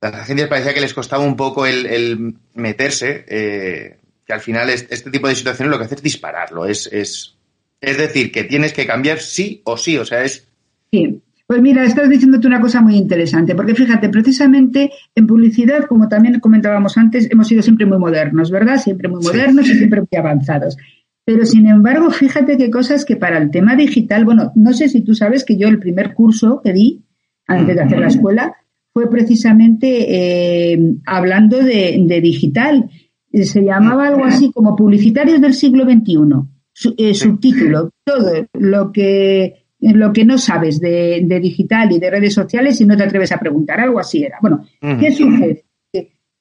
las 0.00 0.14
agencias 0.14 0.48
parecía 0.48 0.74
que 0.74 0.80
les 0.80 0.94
costaba 0.94 1.24
un 1.24 1.36
poco 1.36 1.66
el, 1.66 2.34
meterse, 2.54 3.24
eh, 3.28 3.98
que 4.26 4.32
al 4.32 4.40
final 4.40 4.70
este 4.70 5.10
tipo 5.10 5.28
de 5.28 5.34
situaciones 5.34 5.70
lo 5.70 5.78
que 5.78 5.84
hace 5.84 5.96
es 5.96 6.02
dispararlo. 6.02 6.64
Es, 6.66 6.88
es, 6.90 7.36
es 7.80 7.98
decir, 7.98 8.32
que 8.32 8.44
tienes 8.44 8.72
que 8.72 8.86
cambiar 8.86 9.18
sí 9.18 9.60
o 9.64 9.76
sí, 9.76 9.98
o 9.98 10.04
sea, 10.04 10.24
es... 10.24 10.48
Sí. 10.90 11.20
Pues 11.46 11.62
mira, 11.62 11.84
estás 11.84 12.08
diciéndote 12.08 12.46
una 12.46 12.60
cosa 12.60 12.80
muy 12.80 12.96
interesante, 12.96 13.56
porque 13.56 13.74
fíjate, 13.74 14.08
precisamente 14.08 14.92
en 15.16 15.26
publicidad, 15.26 15.86
como 15.86 16.08
también 16.08 16.38
comentábamos 16.38 16.96
antes, 16.96 17.28
hemos 17.28 17.48
sido 17.48 17.60
siempre 17.60 17.86
muy 17.86 17.98
modernos, 17.98 18.52
¿verdad? 18.52 18.78
Siempre 18.78 19.08
muy 19.08 19.20
modernos 19.20 19.68
y 19.68 19.74
siempre 19.74 20.00
muy 20.00 20.16
avanzados. 20.16 20.76
Pero 21.24 21.44
sin 21.44 21.66
embargo, 21.66 22.08
fíjate 22.12 22.56
qué 22.56 22.70
cosas 22.70 23.04
que 23.04 23.16
para 23.16 23.38
el 23.38 23.50
tema 23.50 23.74
digital, 23.74 24.24
bueno, 24.24 24.52
no 24.54 24.72
sé 24.72 24.88
si 24.88 25.00
tú 25.00 25.16
sabes 25.16 25.44
que 25.44 25.56
yo 25.56 25.66
el 25.66 25.80
primer 25.80 26.14
curso 26.14 26.60
que 26.62 26.72
di, 26.72 27.02
antes 27.48 27.74
de 27.74 27.82
hacer 27.82 27.98
la 27.98 28.06
escuela, 28.06 28.54
fue 28.92 29.08
precisamente 29.08 30.72
eh, 30.72 30.78
hablando 31.06 31.58
de, 31.58 32.20
digital. 32.22 32.90
Se 33.32 33.62
llamaba 33.62 34.08
algo 34.08 34.24
así 34.24 34.50
como 34.52 34.74
Publicitarios 34.74 35.40
del 35.40 35.54
siglo 35.54 35.84
XXI. 35.84 36.94
Eh, 36.96 37.14
subtítulo, 37.14 37.90
todo 38.04 38.46
lo 38.54 38.90
que, 38.90 39.66
lo 39.80 40.12
que 40.12 40.24
no 40.24 40.38
sabes 40.38 40.80
de, 40.80 41.24
digital 41.40 41.92
y 41.92 41.98
de 41.98 42.10
redes 42.10 42.34
sociales 42.34 42.80
y 42.80 42.86
no 42.86 42.96
te 42.96 43.04
atreves 43.04 43.32
a 43.32 43.38
preguntar. 43.38 43.80
Algo 43.80 44.00
así 44.00 44.24
era. 44.24 44.38
Bueno, 44.40 44.64
¿qué 44.80 45.12
sucede? 45.12 45.64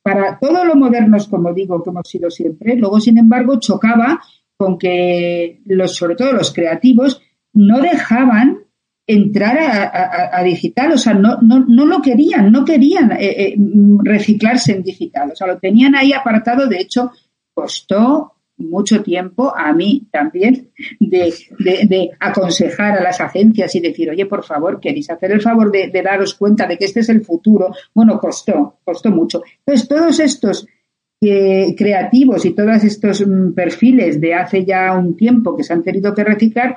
para 0.01 0.39
todos 0.39 0.65
los 0.65 0.75
modernos, 0.75 1.27
como 1.27 1.53
digo, 1.53 1.83
que 1.83 1.89
hemos 1.89 2.07
sido 2.07 2.31
siempre, 2.31 2.75
luego, 2.77 2.99
sin 2.99 3.17
embargo, 3.17 3.59
chocaba 3.59 4.19
con 4.57 4.77
que 4.77 5.61
los, 5.65 5.95
sobre 5.95 6.15
todo 6.15 6.33
los 6.33 6.53
creativos, 6.53 7.21
no 7.53 7.79
dejaban 7.81 8.59
entrar 9.11 9.57
a, 9.57 10.43
digital, 10.43 10.91
o 10.91 10.97
sea, 10.97 11.15
no, 11.15 11.41
no, 11.41 11.65
no 11.67 11.85
lo 11.87 11.99
querían, 11.99 12.51
no 12.51 12.63
querían 12.63 13.11
eh, 13.13 13.17
eh, 13.19 13.55
reciclarse 14.03 14.73
en 14.73 14.83
digital, 14.83 15.31
o 15.31 15.35
sea, 15.35 15.47
lo 15.47 15.57
tenían 15.57 15.95
ahí 15.95 16.13
apartado, 16.13 16.67
de 16.67 16.79
hecho, 16.79 17.11
costó 17.51 18.33
mucho 18.57 19.01
tiempo 19.01 19.51
a 19.55 19.73
mí 19.73 20.07
también 20.11 20.69
de, 20.99 22.11
aconsejar 22.19 22.99
a 22.99 23.01
las 23.01 23.19
agencias 23.19 23.73
y 23.73 23.79
decir, 23.79 24.11
oye, 24.11 24.27
por 24.27 24.43
favor, 24.43 24.79
queréis 24.79 25.09
hacer 25.09 25.31
el 25.31 25.41
favor 25.41 25.71
de, 25.71 25.89
daros 26.03 26.35
cuenta 26.35 26.67
de 26.67 26.77
que 26.77 26.85
este 26.85 26.99
es 26.99 27.09
el 27.09 27.25
futuro. 27.25 27.73
Bueno, 27.95 28.19
costó, 28.19 28.77
costó 28.83 29.09
mucho. 29.09 29.41
Entonces, 29.65 29.87
todos 29.87 30.19
estos 30.19 30.67
eh, 31.19 31.73
creativos 31.75 32.45
y 32.45 32.53
todos 32.53 32.83
estos 32.83 33.25
mm, 33.25 33.53
perfiles 33.53 34.21
de 34.21 34.35
hace 34.35 34.63
ya 34.65 34.93
un 34.95 35.15
tiempo 35.15 35.57
que 35.57 35.63
se 35.63 35.73
han 35.73 35.81
tenido 35.81 36.13
que 36.13 36.23
reciclar, 36.23 36.75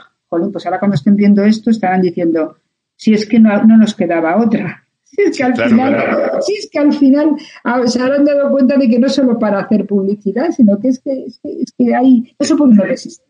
pues 0.52 0.66
ahora 0.66 0.78
cuando 0.78 0.94
estén 0.94 1.16
viendo 1.16 1.44
esto 1.44 1.70
estarán 1.70 2.02
diciendo, 2.02 2.56
si 2.96 3.12
es 3.12 3.26
que 3.26 3.38
no, 3.38 3.64
nos 3.66 3.94
quedaba 3.94 4.40
otra. 4.42 4.78
Si 5.14 5.20
es 5.20 5.36
que 5.36 5.42
al 5.44 5.54
final, 5.54 6.30
Si 6.40 6.54
es 6.54 6.70
que 6.72 6.78
al 6.78 6.90
final 6.94 7.36
ah, 7.64 7.86
se 7.86 8.00
habrán 8.00 8.24
dado 8.24 8.50
cuenta 8.50 8.78
de 8.78 8.88
que 8.88 8.98
no 8.98 9.10
solo 9.10 9.38
para 9.38 9.60
hacer 9.60 9.86
publicidad, 9.86 10.50
sino 10.52 10.80
que 10.80 10.88
es 10.88 11.00
que, 11.00 11.26
es 11.26 11.38
que, 11.76 11.94
hay, 11.94 12.34
eso 12.38 12.56
pues 12.56 12.74
no 12.74 12.82
existe. 12.84 13.22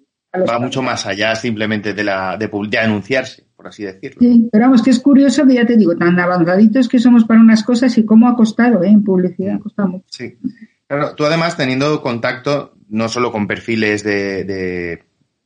Va 0.49 0.61
mucho 0.61 0.81
más 0.81 1.07
allá 1.07 1.35
simplemente 1.35 1.93
de 1.93 2.05
la 2.05 2.37
de, 2.37 2.49
de 2.69 2.79
anunciarse, 2.79 3.49
por 3.57 3.67
así 3.67 3.83
decirlo. 3.83 4.21
Sí, 4.21 4.49
pero 4.53 4.67
vamos, 4.67 4.81
que 4.81 4.91
es 4.91 5.01
curioso 5.01 5.45
que 5.45 5.55
ya 5.55 5.67
te 5.67 5.77
digo, 5.77 5.97
tan 5.97 6.21
avanzaditos 6.21 6.89
que 6.89 7.01
somos 7.01 7.25
para 7.25 7.41
unas 7.41 7.65
cosas 7.65 7.99
y 7.99 8.05
cómo 8.05 8.29
ha 8.29 8.37
costado 8.37 8.85
¿eh? 8.85 8.89
en 8.89 9.03
publicidad, 9.03 9.57
ha 9.57 9.59
costado 9.59 9.89
mucho. 9.89 10.07
Sí. 10.09 10.37
Claro, 10.87 11.17
tú 11.17 11.25
además 11.25 11.57
teniendo 11.57 12.01
contacto 12.01 12.75
no 12.91 13.09
solo 13.09 13.33
con 13.33 13.49
perfiles 13.49 14.05
de 14.05 15.03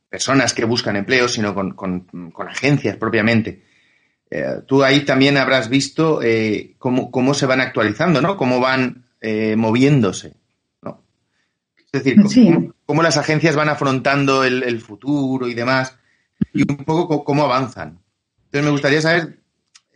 personas 0.09 0.53
que 0.53 0.65
buscan 0.65 0.95
empleo, 0.95 1.27
sino 1.27 1.53
con, 1.53 2.07
agencias 2.47 2.97
propiamente. 2.97 3.63
Eh, 4.29 4.61
tú 4.65 4.83
ahí 4.83 5.05
también 5.05 5.37
habrás 5.37 5.69
visto 5.69 6.21
eh, 6.21 6.75
cómo, 6.77 7.33
se 7.33 7.45
van 7.45 7.61
actualizando, 7.61 8.21
¿no? 8.21 8.37
Cómo 8.37 8.59
van 8.59 9.05
eh, 9.21 9.55
moviéndose, 9.55 10.35
¿no? 10.81 11.01
Es 11.77 12.03
decir, 12.03 12.17
cómo, 12.85 13.03
las 13.03 13.17
agencias 13.17 13.55
van 13.55 13.69
afrontando 13.69 14.43
el, 14.43 14.81
futuro 14.81 15.47
y 15.47 15.53
demás, 15.53 15.97
y 16.53 16.69
un 16.69 16.77
poco 16.77 17.23
cómo 17.23 17.43
avanzan. 17.43 17.99
Entonces 18.45 18.65
me 18.65 18.71
gustaría 18.71 19.01
saber 19.01 19.39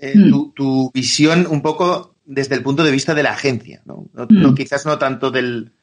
mm. 0.01 0.53
tu, 0.53 0.91
visión 0.93 1.47
un 1.49 1.61
poco 1.61 2.15
desde 2.25 2.55
el 2.55 2.63
punto 2.63 2.83
de 2.83 2.91
vista 2.91 3.13
de 3.13 3.23
la 3.23 3.31
agencia, 3.31 3.81
¿no? 3.85 4.09
Mm. 4.13 4.55
quizás 4.55 4.85
no 4.85 4.97
tanto 4.97 5.31
del, 5.31 5.73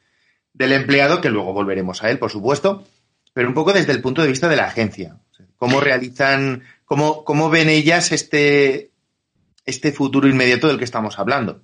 del 0.53 0.71
empleado, 0.71 1.21
que 1.21 1.29
luego 1.29 1.53
volveremos 1.53 2.03
a 2.03 2.09
él, 2.09 2.17
por 2.17 2.31
supuesto, 2.31 2.83
pero 3.33 3.47
un 3.47 3.53
poco 3.53 3.73
desde 3.73 3.91
el 3.91 4.01
punto 4.01 4.21
de 4.21 4.29
vista 4.29 4.47
de 4.47 4.55
la 4.55 4.65
agencia. 4.65 5.17
¿Cómo 5.57 5.81
realizan, 5.81 6.63
cómo, 6.85 7.23
cómo 7.23 7.49
ven 7.49 7.69
ellas 7.69 8.11
este, 8.11 8.91
este 9.65 9.91
futuro 9.91 10.27
inmediato 10.27 10.67
del 10.67 10.77
que 10.77 10.85
estamos 10.85 11.19
hablando? 11.19 11.61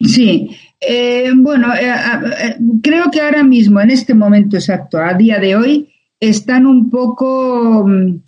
Sí, 0.00 0.50
eh, 0.80 1.30
bueno, 1.34 1.72
eh, 1.74 1.86
eh, 1.86 2.56
creo 2.82 3.10
que 3.10 3.20
ahora 3.20 3.44
mismo, 3.44 3.80
en 3.80 3.90
este 3.90 4.14
momento 4.14 4.56
exacto, 4.56 4.98
a 4.98 5.14
día 5.14 5.38
de 5.38 5.56
hoy, 5.56 5.92
están 6.20 6.66
un 6.66 6.90
poco 6.90 7.84
mm, 7.86 8.20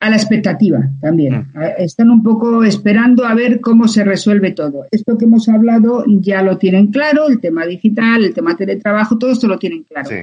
a 0.00 0.10
la 0.10 0.16
expectativa 0.16 0.80
también. 1.00 1.50
Mm. 1.54 1.60
Están 1.78 2.10
un 2.10 2.22
poco 2.22 2.64
esperando 2.64 3.24
a 3.24 3.34
ver 3.34 3.60
cómo 3.60 3.88
se 3.88 4.04
resuelve 4.04 4.52
todo. 4.52 4.86
Esto 4.90 5.16
que 5.16 5.26
hemos 5.26 5.48
hablado 5.48 6.04
ya 6.06 6.42
lo 6.42 6.58
tienen 6.58 6.88
claro, 6.88 7.28
el 7.28 7.40
tema 7.40 7.66
digital, 7.66 8.24
el 8.24 8.34
tema 8.34 8.56
teletrabajo, 8.56 9.18
todo 9.18 9.32
esto 9.32 9.46
lo 9.46 9.58
tienen 9.58 9.84
claro. 9.84 10.08
Sí. 10.08 10.16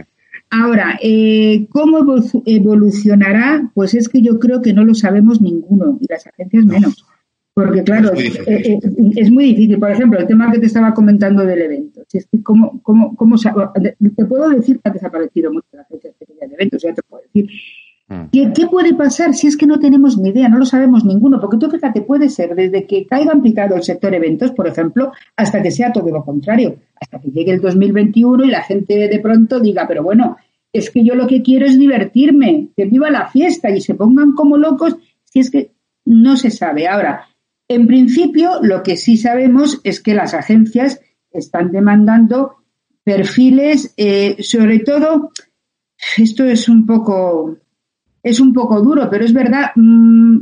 Ahora, 0.52 0.98
eh, 1.02 1.68
¿cómo 1.70 2.00
evolucionará? 2.46 3.70
Pues 3.76 3.94
es 3.94 4.10
que 4.10 4.22
yo 4.22 4.40
creo 4.40 4.62
que 4.62 4.74
no 4.74 4.84
lo 4.84 4.96
sabemos 4.96 5.42
ninguno 5.42 5.98
y 6.02 6.08
las 6.10 6.26
agencias 6.26 6.66
menos. 6.66 7.06
Porque 7.54 7.84
claro, 7.84 8.14
eh, 8.14 8.32
eh, 8.48 8.80
es 9.16 9.30
muy, 9.30 9.46
difícil. 9.46 9.80
Por 9.80 9.92
ejemplo, 9.92 10.20
el 10.20 10.28
tema 10.28 10.52
que 10.52 10.60
te 10.60 10.66
estaba 10.66 10.94
comentando 10.94 11.46
del 11.46 11.62
evento. 11.62 12.02
Si 12.08 12.20
es 12.20 12.28
que 12.32 12.42
cómo, 12.42 12.82
cómo, 12.82 13.16
cómo 13.16 13.36
te 13.38 14.26
puedo 14.26 14.50
decir 14.50 14.80
que 14.80 14.90
ha 14.90 14.94
desaparecido 14.94 15.52
mucho 15.52 15.68
la 15.74 15.82
agencia 15.82 16.12
de 16.20 16.54
eventos, 16.56 16.82
ya 16.82 16.94
te 16.94 17.04
puedo 17.04 17.22
decir. 17.24 17.50
Mm. 18.10 18.26
¿Qué, 18.32 18.68
puede 18.68 18.96
pasar 18.96 19.36
si 19.36 19.46
es 19.46 19.56
que 19.56 19.68
no 19.68 19.80
tenemos 19.80 20.18
ni 20.18 20.30
idea, 20.30 20.50
no 20.50 20.58
lo 20.58 20.66
sabemos 20.66 21.06
ninguno? 21.06 21.40
Porque 21.40 21.58
tú 21.58 21.70
fíjate, 21.70 22.02
puede 22.02 22.30
ser 22.30 22.56
desde 22.56 22.88
que 22.88 23.06
caiga 23.06 23.32
en 23.32 23.44
picado 23.44 23.76
el 23.76 23.84
sector 23.84 24.14
eventos, 24.16 24.52
por 24.52 24.68
ejemplo, 24.68 25.12
hasta 25.36 25.62
que 25.62 25.70
sea 25.70 25.94
todo 25.94 26.10
lo 26.10 26.26
contrario, 26.26 26.80
hasta 27.00 27.20
que 27.20 27.30
llegue 27.30 27.52
el 27.52 27.62
2021 27.62 28.46
y 28.46 28.50
la 28.50 28.64
gente 28.64 29.08
de 29.08 29.20
pronto 29.20 29.60
diga, 29.60 29.88
pero 29.88 30.02
bueno, 30.02 30.38
es 30.74 30.90
que 30.90 31.04
yo 31.06 31.14
lo 31.14 31.28
que 31.28 31.44
quiero 31.44 31.68
es 31.68 31.78
divertirme, 31.78 32.70
que 32.76 32.86
viva 32.86 33.12
la 33.12 33.28
fiesta 33.28 33.70
y 33.70 33.80
se 33.80 33.94
pongan 33.94 34.34
como 34.34 34.58
locos, 34.58 34.98
si 35.24 35.40
es 35.40 35.52
que 35.52 35.72
no 36.06 36.36
se 36.36 36.50
sabe. 36.50 36.88
Ahora, 36.88 37.28
en 37.68 37.86
principio, 37.86 38.60
lo 38.64 38.82
que 38.82 38.98
sí 38.98 39.18
sabemos 39.18 39.82
es 39.84 40.02
que 40.02 40.16
las 40.16 40.34
agencias 40.34 41.00
están 41.32 41.72
demandando 41.72 42.56
perfiles, 43.04 43.94
eh, 43.98 44.42
sobre 44.42 44.80
todo, 44.80 45.32
esto 46.18 46.44
es 46.46 46.68
un 46.68 46.88
poco 46.88 47.58
es 48.24 48.40
un 48.40 48.54
poco 48.54 48.82
duro, 48.82 49.10
pero 49.10 49.24
es 49.24 49.34
verdad, 49.34 49.72
mm, 49.76 50.40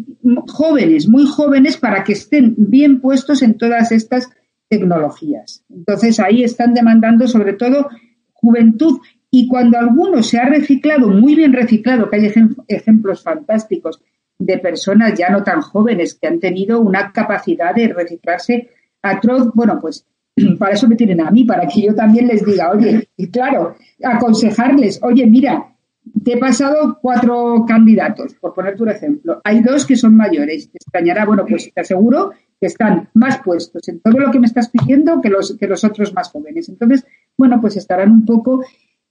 jóvenes, 0.48 1.08
muy 1.08 1.26
jóvenes 1.26 1.78
para 1.78 2.04
que 2.04 2.14
estén 2.14 2.56
bien 2.58 3.02
puestos 3.02 3.42
en 3.42 3.58
todas 3.58 3.92
estas 3.92 4.30
tecnologías. 4.70 5.64
Entonces 5.70 6.20
ahí 6.20 6.44
están 6.44 6.74
demandando 6.74 7.28
sobre 7.28 7.54
todo 7.54 7.90
juventud 8.34 9.00
y 9.30 9.48
cuando 9.48 9.78
alguno 9.78 10.24
se 10.24 10.40
ha 10.40 10.46
reciclado, 10.46 11.10
muy 11.10 11.36
bien 11.36 11.54
reciclado, 11.54 12.10
que 12.10 12.18
hay 12.18 12.34
ejemplos 12.68 13.24
fantásticos 13.24 14.02
de 14.40 14.58
personas 14.58 15.18
ya 15.18 15.30
no 15.30 15.44
tan 15.44 15.62
jóvenes 15.62 16.16
que 16.16 16.28
han 16.28 16.40
tenido 16.40 16.80
una 16.80 17.12
capacidad 17.12 17.74
de 17.74 17.90
reciclarse 17.90 18.70
atroz, 19.02 19.52
bueno, 19.54 19.80
pues 19.82 20.06
para 20.60 20.74
eso 20.74 20.88
me 20.88 20.96
tienen 20.96 21.22
a 21.22 21.32
mí, 21.32 21.44
para 21.44 21.68
que 21.68 21.82
yo 21.82 21.96
también 21.96 22.28
les 22.28 22.46
diga, 22.46 22.72
oye, 22.72 23.10
y 23.18 23.30
claro, 23.30 23.76
aconsejarles, 24.04 25.00
oye, 25.04 25.26
mira, 25.26 25.77
te 26.24 26.34
he 26.34 26.38
pasado 26.38 27.00
cuatro 27.02 27.66
candidatos, 27.68 28.34
por 28.36 28.54
ponerte 28.54 28.84
un 28.84 28.90
ejemplo. 28.90 29.42
Hay 29.44 29.62
dos 29.62 29.86
que 29.86 29.96
son 29.96 30.16
mayores. 30.16 30.70
Te 30.70 30.78
extrañará, 30.78 31.26
bueno, 31.26 31.46
pues 31.48 31.72
te 31.74 31.82
aseguro 31.82 32.32
que 32.60 32.68
están 32.68 33.10
más 33.14 33.40
puestos 33.44 33.88
en 33.88 34.00
todo 34.00 34.18
lo 34.20 34.32
que 34.32 34.40
me 34.40 34.48
estás 34.48 34.70
pidiendo 34.70 35.22
que 35.22 35.30
los, 35.30 35.56
que 35.58 35.68
los 35.68 35.84
otros 35.84 36.14
más 36.14 36.30
jóvenes. 36.30 36.70
Entonces, 36.70 37.06
bueno, 37.38 37.62
pues 37.62 37.78
estarán 37.78 38.12
un 38.12 38.26
poco, 38.26 38.64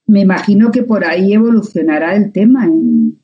me 0.05 0.21
imagino 0.21 0.71
que 0.71 0.83
por 0.83 1.05
ahí 1.05 1.33
evolucionará 1.33 2.15
el 2.15 2.31
tema 2.31 2.65
en, 2.65 3.19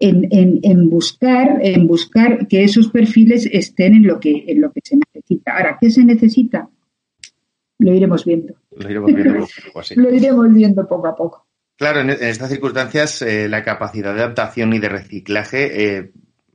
en, 0.00 0.60
en, 0.62 0.90
buscar, 0.90 1.58
en 1.62 1.86
buscar 1.86 2.48
que 2.48 2.64
esos 2.64 2.88
perfiles 2.88 3.48
estén 3.50 3.94
en 3.94 4.06
lo 4.06 4.20
que, 4.20 4.44
en 4.48 4.60
lo 4.60 4.72
que 4.72 4.80
se 4.82 4.96
necesita. 4.96 5.56
Ahora, 5.56 5.78
¿qué 5.80 5.90
se 5.90 6.04
necesita? 6.04 6.68
Lo 7.78 7.92
iremos 7.92 8.24
viendo. 8.24 8.54
Lo 8.76 8.90
iremos 8.90 9.14
viendo 9.14 9.46
poco 9.72 9.82
Lo 9.96 10.14
iremos 10.14 10.52
viendo 10.52 10.88
poco 10.88 11.06
a 11.06 11.16
poco. 11.16 11.43
Claro, 11.76 12.00
en, 12.00 12.10
estas 12.10 12.50
circunstancias 12.50 13.22
eh, 13.22 13.48
la 13.48 13.64
capacidad 13.64 14.14
de 14.14 14.20
adaptación 14.20 14.72
y 14.72 14.78
de 14.78 14.88
reciclaje 14.88 15.84
eh, 15.98 16.12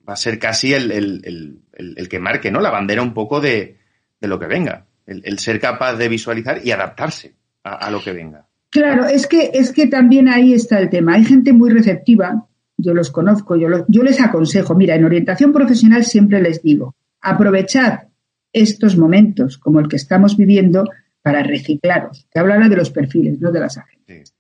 va 0.08 0.14
a 0.14 0.18
ser 0.18 0.40
casi 0.40 0.74
el, 0.74 0.92
el, 0.92 1.62
el, 1.74 2.10
que 2.10 2.20
marque, 2.20 2.52
¿no? 2.52 2.62
La 2.62 2.72
bandera 2.72 3.02
un 3.02 3.14
poco 3.14 3.42
de, 3.42 3.78
de 4.20 4.28
lo 4.28 4.40
que 4.40 4.48
venga. 4.48 4.86
El, 5.06 5.40
ser 5.40 5.60
capaz 5.60 5.96
de 5.96 6.08
visualizar 6.08 6.62
y 6.64 6.72
adaptarse 6.72 7.34
a, 7.64 7.90
lo 7.90 8.02
que 8.04 8.14
venga. 8.14 8.48
Claro, 8.70 9.06
es 9.06 9.26
que, 9.26 9.50
es 9.54 9.72
que 9.72 9.88
también 9.88 10.30
ahí 10.30 10.54
está 10.54 10.80
el 10.80 10.90
tema. 10.92 11.16
Hay 11.16 11.26
gente 11.26 11.52
muy 11.52 11.72
receptiva, 11.72 12.48
yo 12.78 12.94
los 12.94 13.10
conozco, 13.10 13.56
yo, 13.56 13.68
yo 13.88 14.04
les 14.04 14.22
aconsejo, 14.22 14.76
mira, 14.76 14.94
en 14.94 15.06
orientación 15.06 15.52
profesional 15.52 16.06
siempre 16.06 16.40
les 16.42 16.62
digo, 16.62 16.96
aprovechad 17.22 18.10
estos 18.54 18.98
momentos 18.98 19.58
como 19.58 19.80
el 19.80 19.88
que 19.88 19.96
estamos 19.96 20.38
viviendo 20.38 20.88
para 21.24 21.42
reciclaros. 21.42 22.28
Te 22.32 22.40
hablará 22.40 22.70
de 22.70 22.78
los 22.78 22.92
perfiles, 22.92 23.40
no 23.40 23.52
de 23.52 23.60
las 23.60 23.80
agencias. 23.80 24.36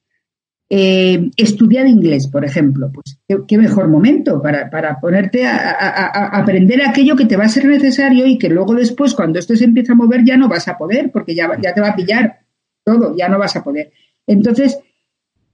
Eh, 0.71 1.31
estudiar 1.35 1.87
inglés, 1.87 2.27
por 2.27 2.45
ejemplo, 2.45 2.91
pues 2.93 3.19
qué, 3.47 3.57
mejor 3.57 3.87
momento 3.87 4.39
para, 4.39 4.99
ponerte 4.99 5.43
a, 5.43 6.29
aprender 6.31 6.83
aquello 6.83 7.15
que 7.15 7.25
te 7.25 7.35
va 7.35 7.45
a 7.45 7.49
ser 7.49 7.65
necesario 7.65 8.27
y 8.27 8.37
que 8.37 8.49
luego 8.49 8.75
después, 8.75 9.15
cuando 9.15 9.39
esto 9.39 9.55
se 9.55 9.63
empieza 9.63 9.93
a 9.93 9.95
mover, 9.95 10.23
ya 10.23 10.37
no 10.37 10.47
vas 10.47 10.67
a 10.67 10.77
poder, 10.77 11.09
porque 11.11 11.33
ya, 11.33 11.49
ya 11.59 11.73
te 11.73 11.81
va 11.81 11.89
a 11.89 11.95
pillar 11.95 12.41
todo, 12.83 13.15
ya 13.17 13.27
no 13.29 13.39
vas 13.39 13.55
a 13.55 13.63
poder. 13.63 13.91
Entonces, 14.27 14.77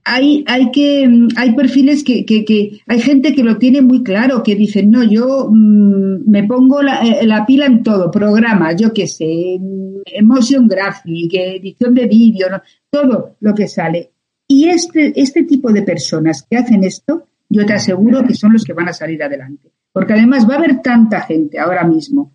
hay, 0.04 0.44
hay 0.46 0.70
que, 0.70 1.08
hay 1.34 1.54
perfiles 1.54 2.04
que, 2.04 2.26
que, 2.26 2.80
hay 2.86 3.00
gente 3.00 3.34
que 3.34 3.42
lo 3.42 3.56
tiene 3.56 3.80
muy 3.80 4.02
claro, 4.02 4.42
que 4.42 4.54
dicen, 4.54 4.90
no, 4.90 5.02
yo 5.02 5.48
mm, 5.50 6.30
me 6.30 6.44
pongo 6.44 6.82
la, 6.82 7.00
eh, 7.00 7.26
la, 7.26 7.46
pila 7.46 7.64
en 7.64 7.82
todo, 7.82 8.10
programa, 8.10 8.76
yo 8.76 8.92
qué 8.92 9.06
sé, 9.06 9.58
emotion 10.04 10.68
graphic, 10.68 11.32
edición 11.32 11.94
de 11.94 12.06
vídeo, 12.06 12.48
todo 12.90 13.36
lo 13.40 13.54
que 13.54 13.66
sale 13.66 14.10
y 14.48 14.68
este, 14.68 15.12
este 15.20 15.44
tipo 15.44 15.72
de 15.72 15.82
personas 15.82 16.46
que 16.48 16.56
hacen 16.56 16.84
esto, 16.84 17.26
yo 17.48 17.66
te 17.66 17.74
aseguro 17.74 18.24
que 18.24 18.34
son 18.34 18.52
los 18.52 18.64
que 18.64 18.72
van 18.72 18.88
a 18.88 18.92
salir 18.92 19.22
adelante. 19.22 19.70
Porque 19.92 20.12
además 20.12 20.48
va 20.48 20.54
a 20.54 20.58
haber 20.58 20.82
tanta 20.82 21.22
gente 21.22 21.58
ahora 21.58 21.84
mismo 21.84 22.34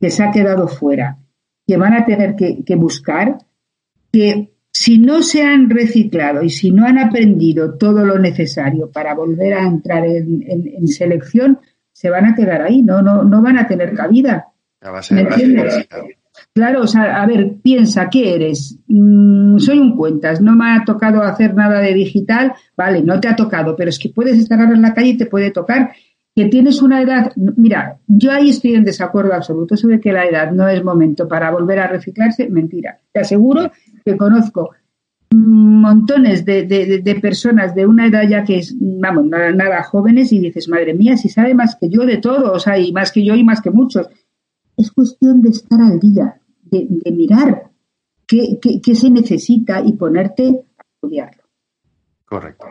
que 0.00 0.10
se 0.10 0.22
ha 0.22 0.30
quedado 0.30 0.68
fuera, 0.68 1.18
que 1.66 1.76
van 1.76 1.94
a 1.94 2.04
tener 2.04 2.36
que, 2.36 2.76
buscar, 2.76 3.38
que 4.12 4.52
si 4.70 4.98
no 4.98 5.22
se 5.22 5.42
han 5.42 5.70
reciclado 5.70 6.42
y 6.42 6.50
si 6.50 6.70
no 6.70 6.86
han 6.86 6.98
aprendido 6.98 7.76
todo 7.76 8.04
lo 8.04 8.18
necesario 8.18 8.90
para 8.90 9.14
volver 9.14 9.54
a 9.54 9.66
entrar 9.66 10.04
en, 10.06 10.86
selección, 10.86 11.58
se 11.92 12.10
van 12.10 12.26
a 12.26 12.34
quedar 12.34 12.62
ahí, 12.62 12.82
no, 12.82 13.02
no, 13.02 13.24
no 13.24 13.42
van 13.42 13.58
a 13.58 13.66
tener 13.66 13.94
cabida. 13.94 14.48
¿Me 15.10 15.22
entiendes? 15.22 15.88
Claro, 16.58 16.82
o 16.82 16.86
sea, 16.88 17.22
a 17.22 17.24
ver, 17.24 17.58
piensa, 17.62 18.10
¿qué 18.10 18.34
eres? 18.34 18.76
Mm, 18.88 19.58
soy 19.58 19.78
un 19.78 19.96
cuentas, 19.96 20.40
no 20.40 20.56
me 20.56 20.72
ha 20.72 20.82
tocado 20.84 21.22
hacer 21.22 21.54
nada 21.54 21.78
de 21.78 21.94
digital, 21.94 22.52
vale, 22.76 23.00
no 23.00 23.20
te 23.20 23.28
ha 23.28 23.36
tocado, 23.36 23.76
pero 23.76 23.90
es 23.90 23.98
que 24.00 24.08
puedes 24.08 24.36
estar 24.36 24.58
ahora 24.58 24.74
en 24.74 24.82
la 24.82 24.92
calle 24.92 25.10
y 25.10 25.16
te 25.16 25.26
puede 25.26 25.52
tocar. 25.52 25.92
Que 26.34 26.46
tienes 26.46 26.82
una 26.82 27.00
edad, 27.00 27.30
mira, 27.36 27.98
yo 28.08 28.32
ahí 28.32 28.50
estoy 28.50 28.74
en 28.74 28.82
desacuerdo 28.82 29.34
absoluto 29.34 29.76
sobre 29.76 30.00
que 30.00 30.10
la 30.10 30.24
edad 30.24 30.50
no 30.50 30.66
es 30.66 30.82
momento 30.82 31.28
para 31.28 31.52
volver 31.52 31.78
a 31.78 31.86
reciclarse, 31.86 32.48
mentira. 32.48 32.98
Te 33.12 33.20
aseguro 33.20 33.70
que 34.04 34.16
conozco 34.16 34.70
montones 35.30 36.44
de, 36.44 37.18
personas 37.22 37.72
de 37.76 37.86
una 37.86 38.08
edad 38.08 38.28
ya 38.28 38.42
que 38.42 38.58
es, 38.58 38.74
vamos, 38.76 39.26
nada, 39.26 39.52
nada, 39.52 39.84
jóvenes 39.84 40.32
y 40.32 40.40
dices, 40.40 40.68
madre 40.68 40.92
mía, 40.92 41.16
si 41.16 41.28
sabe 41.28 41.54
más 41.54 41.76
que 41.80 41.88
yo 41.88 42.04
de 42.04 42.16
todo, 42.16 42.52
o 42.52 42.58
sea, 42.58 42.80
y 42.80 42.90
más 42.90 43.12
que 43.12 43.24
yo 43.24 43.36
y 43.36 43.44
más 43.44 43.60
que 43.60 43.70
muchos 43.70 44.08
es 44.78 44.92
cuestión 44.92 45.42
de 45.42 45.50
estar 45.50 45.80
al 45.80 45.98
día, 45.98 46.40
de, 46.70 47.12
mirar 47.12 47.70
qué, 48.26 48.58
se 48.94 49.10
necesita 49.10 49.80
y 49.84 49.92
ponerte 49.94 50.48
a 50.78 50.82
estudiarlo. 50.94 51.42
Correcto. 52.24 52.66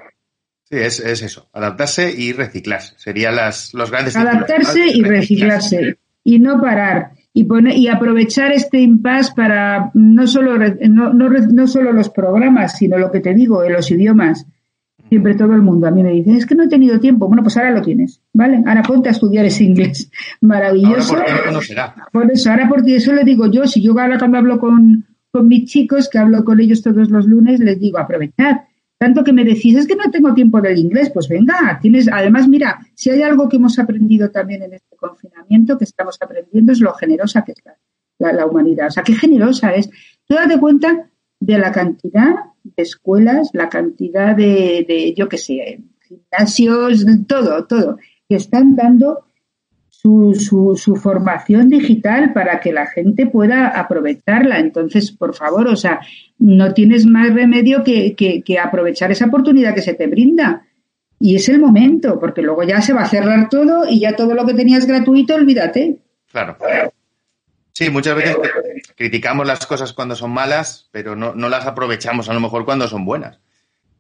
Sí, 0.64 0.76
es, 0.76 1.00
eso, 1.00 1.50
adaptarse 1.54 2.12
y 2.12 2.34
reciclarse. 2.34 2.96
Serían 2.98 3.36
las, 3.36 3.74
los 3.74 3.90
grandes. 3.90 4.16
Adaptarse 4.16 4.86
y 4.86 5.02
reciclarse. 5.02 5.98
Y 6.24 6.40
no 6.40 6.60
parar. 6.62 7.12
Y, 7.34 7.46
poner, 7.46 7.78
y 7.78 7.88
aprovechar 7.88 8.52
este 8.52 8.80
impasse 8.80 9.32
para 9.36 9.92
no 9.94 10.28
solo, 10.28 10.58
no, 10.58 11.14
no, 11.14 11.30
no 11.30 11.68
solo 11.68 11.94
los 11.94 12.10
programas, 12.10 12.78
sino 12.78 12.98
lo 12.98 13.12
que 13.12 13.20
te 13.20 13.34
digo, 13.34 13.64
en 13.64 13.74
los 13.74 13.90
idiomas 13.92 14.46
Siempre 15.10 15.36
todo 15.36 15.54
el 15.54 15.62
mundo 15.62 15.88
a 15.88 15.92
mí 15.92 16.04
me 16.04 16.12
dice, 16.12 16.34
es 16.34 16.46
que 16.46 16.56
no 16.56 16.64
he 16.64 16.68
tenido 16.68 17.00
tiempo. 17.00 17.28
Bueno, 17.28 17.44
pues 17.44 17.56
ahora 17.58 17.72
lo 17.72 17.82
tienes, 17.82 18.22
¿vale? 18.34 18.62
Ahora 18.66 18.82
ponte 18.84 19.10
a 19.10 19.14
estudiar 19.14 19.46
ese 19.46 19.64
inglés. 19.64 20.12
Maravilloso. 20.42 21.16
Por 22.12 22.32
eso, 22.32 22.52
ahora 22.52 22.68
porque 22.68 22.98
eso 22.98 23.14
le 23.14 23.24
digo 23.24 23.48
yo, 23.48 23.66
si 23.66 23.82
yo 23.82 23.98
ahora 23.98 24.18
cuando 24.18 24.38
hablo 24.38 24.60
con, 24.60 25.06
con 25.32 25.48
mis 25.48 25.70
chicos, 25.70 26.10
que 26.10 26.18
hablo 26.18 26.44
con 26.44 26.60
ellos 26.60 26.82
todos 26.82 27.10
los 27.10 27.26
lunes, 27.26 27.60
les 27.60 27.80
digo, 27.80 28.00
aprovechad. 28.00 28.58
Tanto 28.98 29.24
que 29.24 29.32
me 29.32 29.44
decís, 29.44 29.76
es 29.76 29.88
que 29.88 29.96
no 29.96 30.10
tengo 30.10 30.34
tiempo 30.34 30.60
del 30.60 30.78
inglés, 30.78 31.12
pues 31.14 31.30
venga, 31.30 31.78
tienes, 31.80 32.10
además, 32.12 32.48
mira, 32.48 32.80
si 32.96 33.12
hay 33.12 33.22
algo 33.22 33.48
que 33.48 33.58
hemos 33.58 33.78
aprendido 33.78 34.32
también 34.32 34.64
en 34.64 34.74
este 34.74 34.96
confinamiento, 34.96 35.78
que 35.78 35.84
estamos 35.84 36.18
aprendiendo, 36.20 36.72
es 36.72 36.82
lo 36.82 36.94
generosa 36.94 37.44
que 37.44 37.52
es 37.52 37.60
la, 38.18 38.34
la, 38.34 38.46
humanidad. 38.48 38.88
O 38.88 38.92
sea, 38.92 39.04
qué 39.04 39.14
generosa 39.14 39.76
es. 39.76 39.88
Tú 40.26 40.34
date 40.34 40.60
cuenta 40.60 41.12
de 41.40 41.58
la 41.58 41.72
cantidad 41.72 42.36
de 42.64 42.84
escuelas, 42.84 43.50
la 43.54 43.70
cantidad 43.70 44.36
de, 44.36 44.86
de 44.88 45.14
yo 45.16 45.30
qué 45.30 45.38
sé, 45.38 45.80
gimnasios, 46.08 47.06
todo, 47.28 47.66
todo, 47.66 47.98
que 48.28 48.36
están 48.36 48.76
dando 48.76 49.26
su, 49.90 50.36
su, 50.36 50.76
su, 50.76 50.96
formación 50.96 51.70
digital 51.70 52.32
para 52.34 52.60
que 52.60 52.72
la 52.72 52.86
gente 52.86 53.26
pueda 53.26 53.68
aprovecharla. 53.68 54.60
Entonces, 54.60 55.12
por 55.12 55.34
favor, 55.34 55.68
o 55.68 55.76
sea, 55.76 56.00
no 56.38 56.74
tienes 56.74 57.06
más 57.06 57.34
remedio 57.34 57.84
que, 57.84 58.16
que, 58.16 58.42
que 58.44 58.60
aprovechar 58.60 59.12
esa 59.12 59.26
oportunidad 59.26 59.74
que 59.74 59.82
se 59.82 59.96
te 59.96 60.08
brinda. 60.08 60.64
Y 61.20 61.36
es 61.36 61.50
el 61.50 61.60
momento, 61.60 62.20
porque 62.20 62.44
luego 62.44 62.64
ya 62.64 62.82
se 62.82 62.94
va 62.94 63.02
a 63.02 63.08
cerrar 63.08 63.50
todo 63.50 63.90
y 63.90 64.00
ya 64.00 64.16
todo 64.16 64.36
lo 64.36 64.46
que 64.46 64.54
tenías 64.54 64.86
gratuito, 64.86 65.34
olvídate. 65.34 65.98
Claro. 66.32 66.58
Sí, 67.78 67.92
muchas 67.92 68.16
veces 68.16 68.36
criticamos 68.96 69.46
las 69.46 69.68
cosas 69.68 69.94
cuando 69.94 70.16
son 70.16 70.32
malas, 70.32 70.90
pero 70.90 71.16
no, 71.16 71.36
las 71.36 71.68
aprovechamos 71.68 72.28
a 72.28 72.34
lo 72.34 72.40
mejor 72.40 72.66
cuando 72.66 72.88
son 72.88 73.06
buenas. 73.06 73.40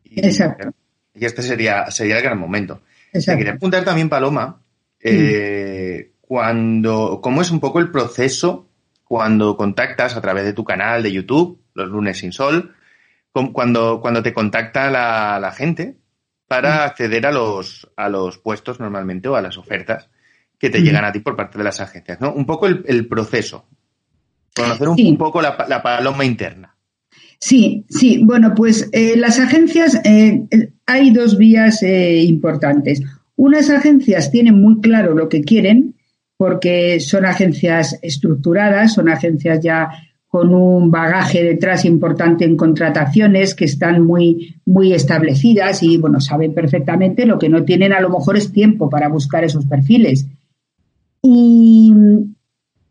Y, 0.03 0.25
Exacto. 0.25 0.71
Y 1.13 1.23
este 1.23 1.43
sería, 1.43 1.91
sería 1.91 2.17
el 2.17 2.23
gran 2.23 2.39
momento. 2.39 2.81
Exacto. 3.13 3.37
quería 3.37 3.53
apuntar 3.53 3.85
también, 3.85 4.09
Paloma, 4.09 4.63
eh, 4.99 6.13
cuando, 6.21 7.19
cómo 7.21 7.43
es 7.43 7.51
un 7.51 7.59
poco 7.59 7.79
el 7.79 7.91
proceso 7.91 8.67
cuando 9.03 9.55
contactas 9.55 10.15
a 10.15 10.21
través 10.21 10.45
de 10.45 10.53
tu 10.53 10.63
canal 10.63 11.03
de 11.03 11.11
YouTube, 11.11 11.61
los 11.75 11.87
lunes 11.87 12.17
sin 12.17 12.31
sol, 12.31 12.73
cuando, 13.31 14.01
cuando 14.01 14.23
te 14.23 14.33
contacta 14.33 14.89
la, 14.89 15.53
gente 15.55 15.97
para 16.47 16.83
acceder 16.83 17.27
a 17.27 17.31
los, 17.31 17.91
a 17.95 18.09
los 18.09 18.39
puestos 18.39 18.79
normalmente 18.79 19.29
o 19.29 19.35
a 19.35 19.41
las 19.43 19.55
ofertas 19.55 20.09
que 20.59 20.69
te 20.69 20.81
llegan 20.81 21.05
a 21.05 21.11
ti 21.11 21.19
por 21.19 21.35
parte 21.35 21.57
de 21.57 21.63
las 21.63 21.79
agencias, 21.79 22.19
¿no? 22.19 22.33
Un 22.33 22.45
poco 22.45 22.67
el, 22.67 23.07
proceso, 23.07 23.65
conocer 24.55 24.89
un, 24.89 25.17
poco 25.17 25.41
la, 25.41 25.55
paloma 25.83 26.25
interna. 26.25 26.75
Sí, 27.39 27.85
sí. 27.89 28.23
Bueno, 28.23 28.53
pues 28.55 28.89
eh, 28.91 29.15
las 29.15 29.39
agencias, 29.39 30.01
eh, 30.03 30.47
hay 30.85 31.11
dos 31.11 31.37
vías 31.37 31.83
eh, 31.83 32.23
importantes. 32.23 33.03
Unas 33.35 33.69
agencias 33.69 34.31
tienen 34.31 34.59
muy 34.59 34.81
claro 34.81 35.13
lo 35.13 35.29
que 35.29 35.41
quieren 35.41 35.93
porque 36.37 36.99
son 36.99 37.25
agencias 37.25 37.99
estructuradas, 38.01 38.93
son 38.93 39.09
agencias 39.09 39.59
ya 39.61 39.89
con 40.27 40.53
un 40.53 40.91
bagaje 40.91 41.43
detrás 41.43 41.85
importante 41.85 42.45
en 42.45 42.57
contrataciones 42.57 43.55
que 43.55 43.65
están 43.65 44.03
muy, 44.03 44.55
muy 44.65 44.93
establecidas 44.93 45.81
y, 45.83 45.97
bueno, 45.97 46.19
saben 46.19 46.53
perfectamente 46.53 47.25
lo 47.25 47.39
que 47.39 47.49
no 47.49 47.63
tienen 47.63 47.93
a 47.93 48.01
lo 48.01 48.09
mejor 48.09 48.37
es 48.37 48.51
tiempo 48.51 48.89
para 48.89 49.07
buscar 49.07 49.43
esos 49.43 49.65
perfiles 49.65 50.27
y 51.21 51.93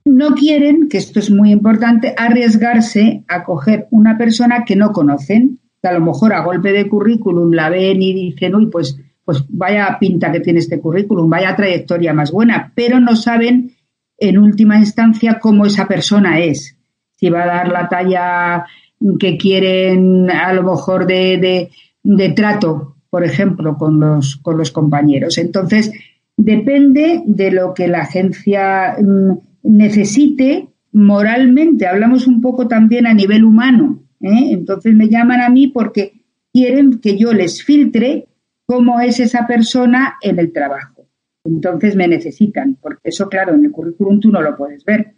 no 0.05 0.35
quieren, 0.35 0.89
que 0.89 0.99
esto 0.99 1.19
es 1.19 1.31
muy 1.31 1.51
importante, 1.51 2.15
arriesgarse 2.17 3.25
a 3.29 3.45
coger 3.45 3.89
una 3.91 4.17
persona 4.17 4.65
que 4.65 4.77
no 4.77 4.93
conocen, 4.93 5.59
que 5.83 5.89
a 5.89 5.93
lo 5.93 6.01
mejor 6.01 6.33
a 6.33 6.45
golpe 6.45 6.73
de 6.73 6.89
currículum 6.89 7.53
la 7.53 7.71
ven 7.71 8.01
y 8.03 8.12
dicen, 8.12 8.55
uy, 8.55 8.67
pues, 8.67 8.99
pues 9.25 9.45
vaya 9.49 9.97
pinta 9.99 10.31
que 10.31 10.41
tiene 10.41 10.61
este 10.61 10.81
currículum, 10.81 11.29
vaya 11.29 11.57
trayectoria 11.57 12.15
más 12.15 12.31
buena, 12.31 12.73
pero 12.75 13.01
no 13.01 13.17
saben 13.17 13.73
en 14.19 14.39
última 14.39 14.79
instancia 14.79 15.39
cómo 15.41 15.67
esa 15.67 15.87
persona 15.89 16.39
es, 16.39 16.77
si 17.17 17.29
va 17.29 17.43
a 17.43 17.47
dar 17.47 17.69
la 17.69 17.89
talla 17.89 18.65
que 19.19 19.37
quieren 19.37 20.31
a 20.31 20.53
lo 20.53 20.62
mejor 20.62 21.07
de, 21.07 21.39
de, 21.39 21.71
de 22.03 22.29
trato, 22.31 22.97
por 23.11 23.25
ejemplo, 23.25 23.77
con 23.77 23.99
los, 23.99 24.37
con 24.37 24.57
los 24.57 24.71
compañeros. 24.71 25.39
Entonces, 25.39 25.91
depende 26.37 27.22
de 27.27 27.51
lo 27.51 27.75
que 27.75 27.88
la 27.88 28.01
agencia 28.01 28.96
mm, 29.01 29.38
necesite 29.62 30.68
moralmente. 30.92 31.87
Hablamos 31.87 32.27
un 32.27 32.40
poco 32.40 32.68
también 32.68 33.07
a 33.07 33.14
nivel 33.14 33.44
humano. 33.44 34.03
¿eh? 34.20 34.51
Entonces 34.53 34.94
me 34.94 35.09
llaman 35.09 35.40
a 35.40 35.49
mí 35.49 35.68
porque 35.68 36.22
quieren 36.53 37.01
que 37.01 37.18
yo 37.18 37.33
les 37.33 37.62
filtre 37.62 38.29
cómo 38.66 39.01
es 39.01 39.20
esa 39.20 39.46
persona 39.46 40.16
en 40.20 40.38
el 40.38 40.53
trabajo. 40.53 41.07
Entonces 41.44 41.94
me 41.94 42.09
necesitan, 42.09 42.77
porque 42.81 43.11
eso, 43.11 43.29
claro, 43.29 43.55
en 43.55 43.64
el 43.64 43.70
currículum 43.70 44.18
tú 44.20 44.31
no 44.31 44.42
lo 44.42 44.57
puedes 44.57 44.85
ver. 44.85 45.14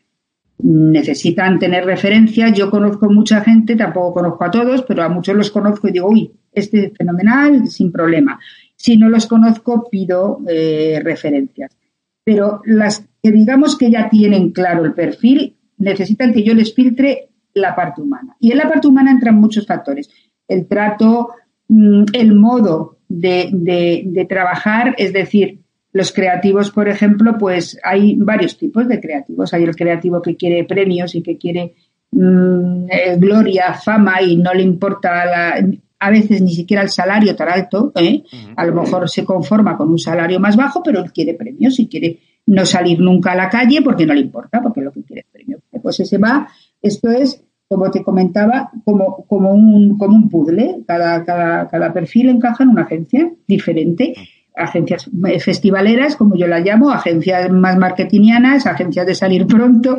necesitan 0.60 1.58
tener 1.58 1.84
referencias. 1.84 2.52
Yo 2.52 2.70
conozco 2.70 3.08
mucha 3.08 3.40
gente, 3.42 3.76
tampoco 3.76 4.14
conozco 4.14 4.44
a 4.44 4.50
todos, 4.50 4.82
pero 4.82 5.04
a 5.04 5.08
muchos 5.08 5.36
los 5.36 5.50
conozco 5.50 5.88
y 5.88 5.92
digo, 5.92 6.08
uy, 6.08 6.32
este 6.52 6.86
es 6.86 6.92
fenomenal, 6.98 7.68
sin 7.68 7.92
problema. 7.92 8.38
Si 8.78 8.96
no 8.96 9.08
los 9.08 9.26
conozco, 9.26 9.88
pido 9.90 10.40
eh, 10.48 11.00
referencias. 11.02 11.76
Pero 12.24 12.62
las 12.64 13.04
que 13.22 13.32
digamos 13.32 13.76
que 13.76 13.90
ya 13.90 14.08
tienen 14.08 14.52
claro 14.52 14.84
el 14.84 14.94
perfil, 14.94 15.56
necesitan 15.78 16.32
que 16.32 16.44
yo 16.44 16.54
les 16.54 16.74
filtre 16.74 17.28
la 17.54 17.74
parte 17.74 18.00
humana. 18.00 18.36
Y 18.38 18.52
en 18.52 18.58
la 18.58 18.68
parte 18.68 18.86
humana 18.86 19.10
entran 19.10 19.34
muchos 19.34 19.66
factores. 19.66 20.08
El 20.46 20.66
trato, 20.66 21.30
mm, 21.68 22.04
el 22.12 22.34
modo 22.34 22.98
de, 23.08 23.50
de 23.52 24.24
trabajar, 24.26 24.94
es 24.96 25.12
decir, 25.12 25.60
los 25.92 26.12
creativos, 26.12 26.70
por 26.70 26.88
ejemplo, 26.88 27.36
pues 27.38 27.78
hay 27.82 28.14
varios 28.16 28.58
tipos 28.58 28.86
de 28.86 29.00
creativos. 29.00 29.52
Hay 29.54 29.64
el 29.64 29.74
creativo 29.74 30.22
que 30.22 30.36
quiere 30.36 30.64
premios 30.64 31.14
y 31.14 31.22
que 31.22 31.38
quiere 31.38 31.74
mm, 32.12 32.86
eh, 32.90 33.16
gloria, 33.18 33.74
fama 33.74 34.22
y 34.22 34.36
no 34.36 34.52
le 34.54 34.62
importa 34.62 35.56
a 35.98 36.10
veces 36.10 36.40
ni 36.42 36.54
siquiera 36.54 36.82
el 36.82 36.88
salario 36.88 37.34
tan 37.34 37.48
alto. 37.48 37.92
¿eh? 37.94 38.22
A 38.56 38.66
lo 38.66 38.82
mejor 38.82 39.08
se 39.08 39.24
conforma 39.24 39.76
con 39.76 39.90
un 39.90 39.98
salario 39.98 40.40
más 40.40 40.56
bajo, 40.56 40.82
pero 40.82 41.02
él 41.02 41.12
quiere 41.12 41.34
premios 41.34 41.78
y 41.80 41.88
quiere 41.88 42.20
no 42.46 42.64
salir 42.64 43.00
nunca 43.00 43.32
a 43.32 43.36
la 43.36 43.48
calle 43.48 43.82
porque 43.82 44.06
no 44.06 44.14
le 44.14 44.20
importa, 44.20 44.62
porque 44.62 44.80
lo 44.80 44.92
que 44.92 45.02
quiere 45.02 45.20
es 45.22 45.26
premio. 45.32 45.58
Pues 45.82 46.00
ese 46.00 46.18
va, 46.18 46.48
esto 46.80 47.10
es, 47.10 47.44
como 47.68 47.90
te 47.90 48.02
comentaba, 48.02 48.70
como, 48.84 49.24
como, 49.26 49.52
un, 49.52 49.98
como 49.98 50.16
un 50.16 50.28
puzzle. 50.28 50.84
Cada, 50.86 51.24
cada, 51.24 51.68
cada 51.68 51.92
perfil 51.92 52.30
encaja 52.30 52.64
en 52.64 52.70
una 52.70 52.82
agencia 52.82 53.30
diferente 53.46 54.14
agencias 54.58 55.08
festivaleras, 55.38 56.16
como 56.16 56.36
yo 56.36 56.46
las 56.46 56.64
llamo, 56.64 56.90
agencias 56.90 57.48
más 57.50 57.78
marketingianas, 57.78 58.66
agencias 58.66 59.06
de 59.06 59.14
salir 59.14 59.46
pronto. 59.46 59.98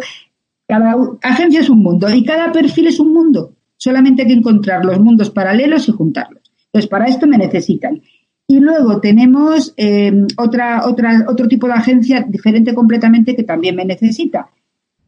Cada 0.68 0.96
agencia 1.22 1.62
es 1.62 1.70
un 1.70 1.82
mundo 1.82 2.10
y 2.10 2.24
cada 2.24 2.52
perfil 2.52 2.88
es 2.88 3.00
un 3.00 3.14
mundo. 3.14 3.54
Solamente 3.80 4.24
hay 4.24 4.28
que 4.28 4.34
encontrar 4.34 4.84
los 4.84 5.00
mundos 5.00 5.30
paralelos 5.30 5.88
y 5.88 5.94
juntarlos. 5.94 6.52
Entonces, 6.66 6.90
para 6.90 7.06
esto 7.06 7.26
me 7.28 7.38
necesitan. 7.38 8.02
Y 8.46 8.60
luego 8.60 9.00
tenemos 9.00 9.74
eh, 9.78 10.12
otra, 10.38 10.86
otra, 10.86 11.26
otro 11.30 11.48
tipo 11.48 11.68
de 11.68 11.74
agencia 11.74 12.26
diferente 12.28 12.76
completamente 12.76 13.36
que 13.36 13.44
también 13.44 13.78
me 13.78 13.86
necesita. 13.86 14.50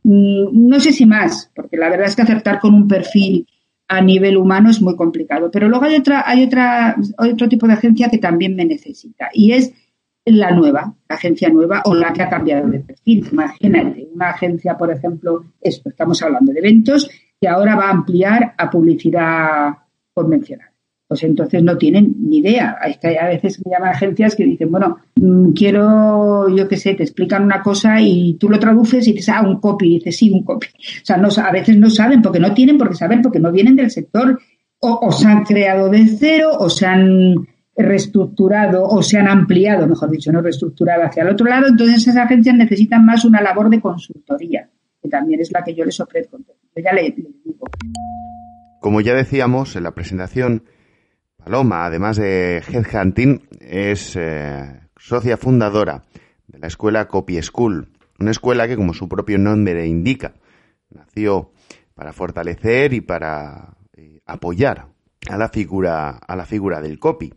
Mm, 0.03 0.69
no 0.69 0.79
sé 0.79 0.93
si 0.93 1.05
más, 1.05 1.51
porque 1.53 1.75
la 1.75 1.89
verdad 1.89 2.07
es 2.07 2.15
que 2.15 2.21
acertar 2.21 2.59
con 2.59 2.73
un 2.73 2.87
perfil 2.87 3.45
a 3.89 4.01
nivel 4.01 4.37
humano 4.37 4.69
es 4.69 4.81
muy 4.81 4.95
complicado. 4.95 5.51
Pero 5.51 5.67
luego 5.67 5.83
hay 5.83 5.95
otra, 5.95 6.23
hay 6.25 6.45
otra, 6.45 6.95
otro 7.17 7.49
tipo 7.49 7.67
de 7.67 7.73
agencia 7.73 8.09
que 8.09 8.19
también 8.19 8.55
me 8.55 8.63
necesita 8.63 9.29
y 9.33 9.51
es 9.51 9.73
la 10.23 10.51
nueva, 10.51 10.95
la 11.09 11.15
agencia 11.15 11.49
nueva 11.49 11.81
o 11.85 11.93
la 11.93 12.13
que 12.13 12.21
ha 12.21 12.29
cambiado 12.29 12.69
de 12.69 12.79
perfil. 12.79 13.27
Imagínate, 13.31 14.07
una 14.13 14.29
agencia, 14.29 14.77
por 14.77 14.91
ejemplo, 14.91 15.45
esto, 15.59 15.89
estamos 15.89 16.21
hablando 16.21 16.53
de 16.53 16.59
eventos, 16.59 17.09
que 17.41 17.47
ahora 17.47 17.75
va 17.75 17.87
a 17.87 17.91
ampliar 17.91 18.53
a 18.57 18.69
publicidad 18.69 19.77
convencional 20.13 20.71
pues 21.11 21.23
entonces 21.23 21.61
no 21.61 21.77
tienen 21.77 22.15
ni 22.19 22.37
idea. 22.37 22.77
A 22.81 23.27
veces 23.27 23.61
me 23.65 23.73
llaman 23.73 23.89
agencias 23.89 24.33
que 24.33 24.45
dicen, 24.45 24.71
bueno, 24.71 24.99
mm, 25.17 25.51
quiero, 25.51 26.47
yo 26.47 26.69
qué 26.69 26.77
sé, 26.77 26.93
te 26.93 27.03
explican 27.03 27.43
una 27.43 27.61
cosa 27.61 27.99
y 27.99 28.35
tú 28.35 28.47
lo 28.47 28.57
traduces 28.57 29.05
y 29.05 29.11
dices, 29.11 29.27
ah, 29.27 29.41
un 29.41 29.59
copy, 29.59 29.95
dices, 29.95 30.15
sí, 30.15 30.31
un 30.31 30.45
copy. 30.45 30.67
O 30.67 31.03
sea, 31.05 31.17
no, 31.17 31.27
a 31.27 31.51
veces 31.51 31.75
no 31.75 31.89
saben 31.89 32.21
porque 32.21 32.39
no 32.39 32.53
tienen 32.53 32.77
por 32.77 32.87
qué 32.87 32.95
saber, 32.95 33.19
porque 33.21 33.41
no 33.41 33.51
vienen 33.51 33.75
del 33.75 33.91
sector, 33.91 34.39
o, 34.79 35.11
se 35.11 35.27
han 35.27 35.43
creado 35.43 35.89
de 35.89 36.07
cero, 36.17 36.51
o 36.57 36.69
se 36.69 36.85
han 36.85 37.35
reestructurado, 37.75 38.85
o 38.85 39.03
se 39.03 39.17
han 39.17 39.27
ampliado, 39.27 39.87
mejor 39.87 40.11
dicho, 40.11 40.31
no 40.31 40.41
reestructurado 40.41 41.03
hacia 41.03 41.23
el 41.23 41.29
otro 41.31 41.45
lado. 41.45 41.67
Entonces 41.67 42.03
esas 42.03 42.15
agencias 42.15 42.55
necesitan 42.55 43.05
más 43.05 43.25
una 43.25 43.41
labor 43.41 43.69
de 43.69 43.81
consultoría, 43.81 44.69
que 45.03 45.09
también 45.09 45.41
es 45.41 45.51
la 45.51 45.61
que 45.61 45.75
yo 45.75 45.83
les 45.83 45.99
ofrezco. 45.99 46.37
Como 48.79 49.01
ya 49.01 49.13
decíamos 49.13 49.75
en 49.75 49.83
la 49.83 49.91
presentación, 49.91 50.63
Paloma, 51.37 51.85
además 51.85 52.17
de 52.17 52.63
Headhunting, 52.67 53.47
es 53.59 54.15
eh, 54.15 54.79
socia 54.97 55.37
fundadora 55.37 56.03
de 56.47 56.59
la 56.59 56.67
escuela 56.67 57.07
Copy 57.07 57.41
School, 57.41 57.89
una 58.19 58.31
escuela 58.31 58.67
que, 58.67 58.75
como 58.75 58.93
su 58.93 59.09
propio 59.09 59.37
nombre 59.37 59.85
indica, 59.85 60.33
nació 60.89 61.51
para 61.93 62.13
fortalecer 62.13 62.93
y 62.93 63.01
para 63.01 63.75
eh, 63.97 64.21
apoyar 64.25 64.87
a 65.29 65.37
la 65.37 65.49
figura 65.49 66.09
a 66.09 66.35
la 66.35 66.45
figura 66.45 66.81
del 66.81 66.99
copy. 66.99 67.33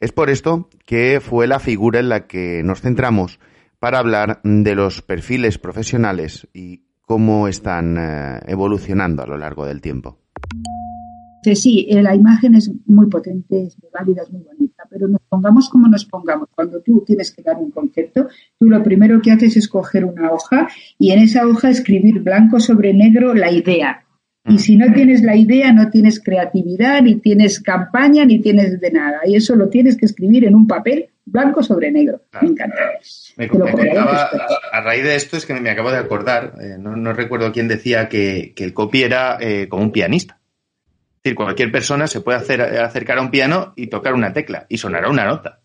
Es 0.00 0.12
por 0.12 0.30
esto 0.30 0.68
que 0.86 1.20
fue 1.20 1.46
la 1.46 1.58
figura 1.58 2.00
en 2.00 2.08
la 2.08 2.26
que 2.26 2.62
nos 2.62 2.80
centramos 2.80 3.40
para 3.78 3.98
hablar 3.98 4.40
de 4.44 4.74
los 4.74 5.02
perfiles 5.02 5.58
profesionales 5.58 6.48
y 6.52 6.87
cómo 7.08 7.48
están 7.48 7.96
eh, 7.98 8.40
evolucionando 8.46 9.24
a 9.24 9.26
lo 9.26 9.36
largo 9.36 9.66
del 9.66 9.80
tiempo 9.80 10.18
sí, 11.54 11.86
eh, 11.88 12.02
la 12.02 12.14
imagen 12.14 12.54
es 12.54 12.70
muy 12.86 13.06
potente, 13.06 13.64
es 13.64 13.76
muy 13.80 13.90
válida, 13.92 14.22
es 14.22 14.32
muy 14.32 14.42
bonita, 14.42 14.84
pero 14.90 15.08
nos 15.08 15.20
pongamos 15.28 15.68
como 15.68 15.88
nos 15.88 16.04
pongamos. 16.04 16.48
Cuando 16.54 16.80
tú 16.80 17.04
tienes 17.06 17.32
que 17.32 17.42
dar 17.42 17.56
un 17.56 17.70
concepto, 17.70 18.28
tú 18.58 18.68
lo 18.68 18.82
primero 18.82 19.20
que 19.20 19.32
haces 19.32 19.56
es 19.56 19.68
coger 19.68 20.04
una 20.04 20.30
hoja 20.32 20.68
y 20.98 21.12
en 21.12 21.20
esa 21.20 21.46
hoja 21.46 21.70
escribir 21.70 22.20
blanco 22.20 22.60
sobre 22.60 22.92
negro 22.94 23.34
la 23.34 23.50
idea. 23.50 24.04
Y 24.44 24.54
mm. 24.54 24.58
si 24.58 24.76
no 24.76 24.92
tienes 24.92 25.22
la 25.22 25.36
idea, 25.36 25.72
no 25.72 25.90
tienes 25.90 26.20
creatividad, 26.20 27.02
ni 27.02 27.16
tienes 27.16 27.60
campaña, 27.60 28.24
ni 28.24 28.40
tienes 28.40 28.80
de 28.80 28.90
nada. 28.90 29.20
Y 29.26 29.36
eso 29.36 29.56
lo 29.56 29.68
tienes 29.68 29.96
que 29.96 30.06
escribir 30.06 30.44
en 30.44 30.54
un 30.54 30.66
papel 30.66 31.08
blanco 31.26 31.62
sobre 31.62 31.90
negro. 31.90 32.22
Me 32.40 32.48
encanta. 32.48 32.76
A, 34.78 34.82
raíz 34.82 35.04
de 35.04 35.16
esto 35.16 35.36
es 35.36 35.46
que 35.46 35.54
me 35.54 35.70
acabo 35.70 35.90
de 35.90 35.98
acordar, 35.98 36.54
eh, 36.60 36.76
no, 36.78 37.12
recuerdo 37.12 37.52
quién 37.52 37.68
decía 37.68 38.08
que, 38.08 38.54
el 38.56 38.74
copy 38.74 39.02
era 39.02 39.38
eh, 39.40 39.68
como 39.68 39.82
un 39.82 39.92
pianista 39.92 40.38
decir, 41.22 41.34
cualquier 41.34 41.70
persona 41.70 42.06
se 42.06 42.20
puede 42.20 42.38
hacer, 42.38 42.60
acercar 42.62 43.18
a 43.18 43.22
un 43.22 43.30
piano 43.30 43.72
y 43.76 43.88
tocar 43.88 44.14
una 44.14 44.32
tecla 44.32 44.66
y 44.68 44.78
sonará 44.78 45.08
una 45.08 45.24
nota. 45.24 45.60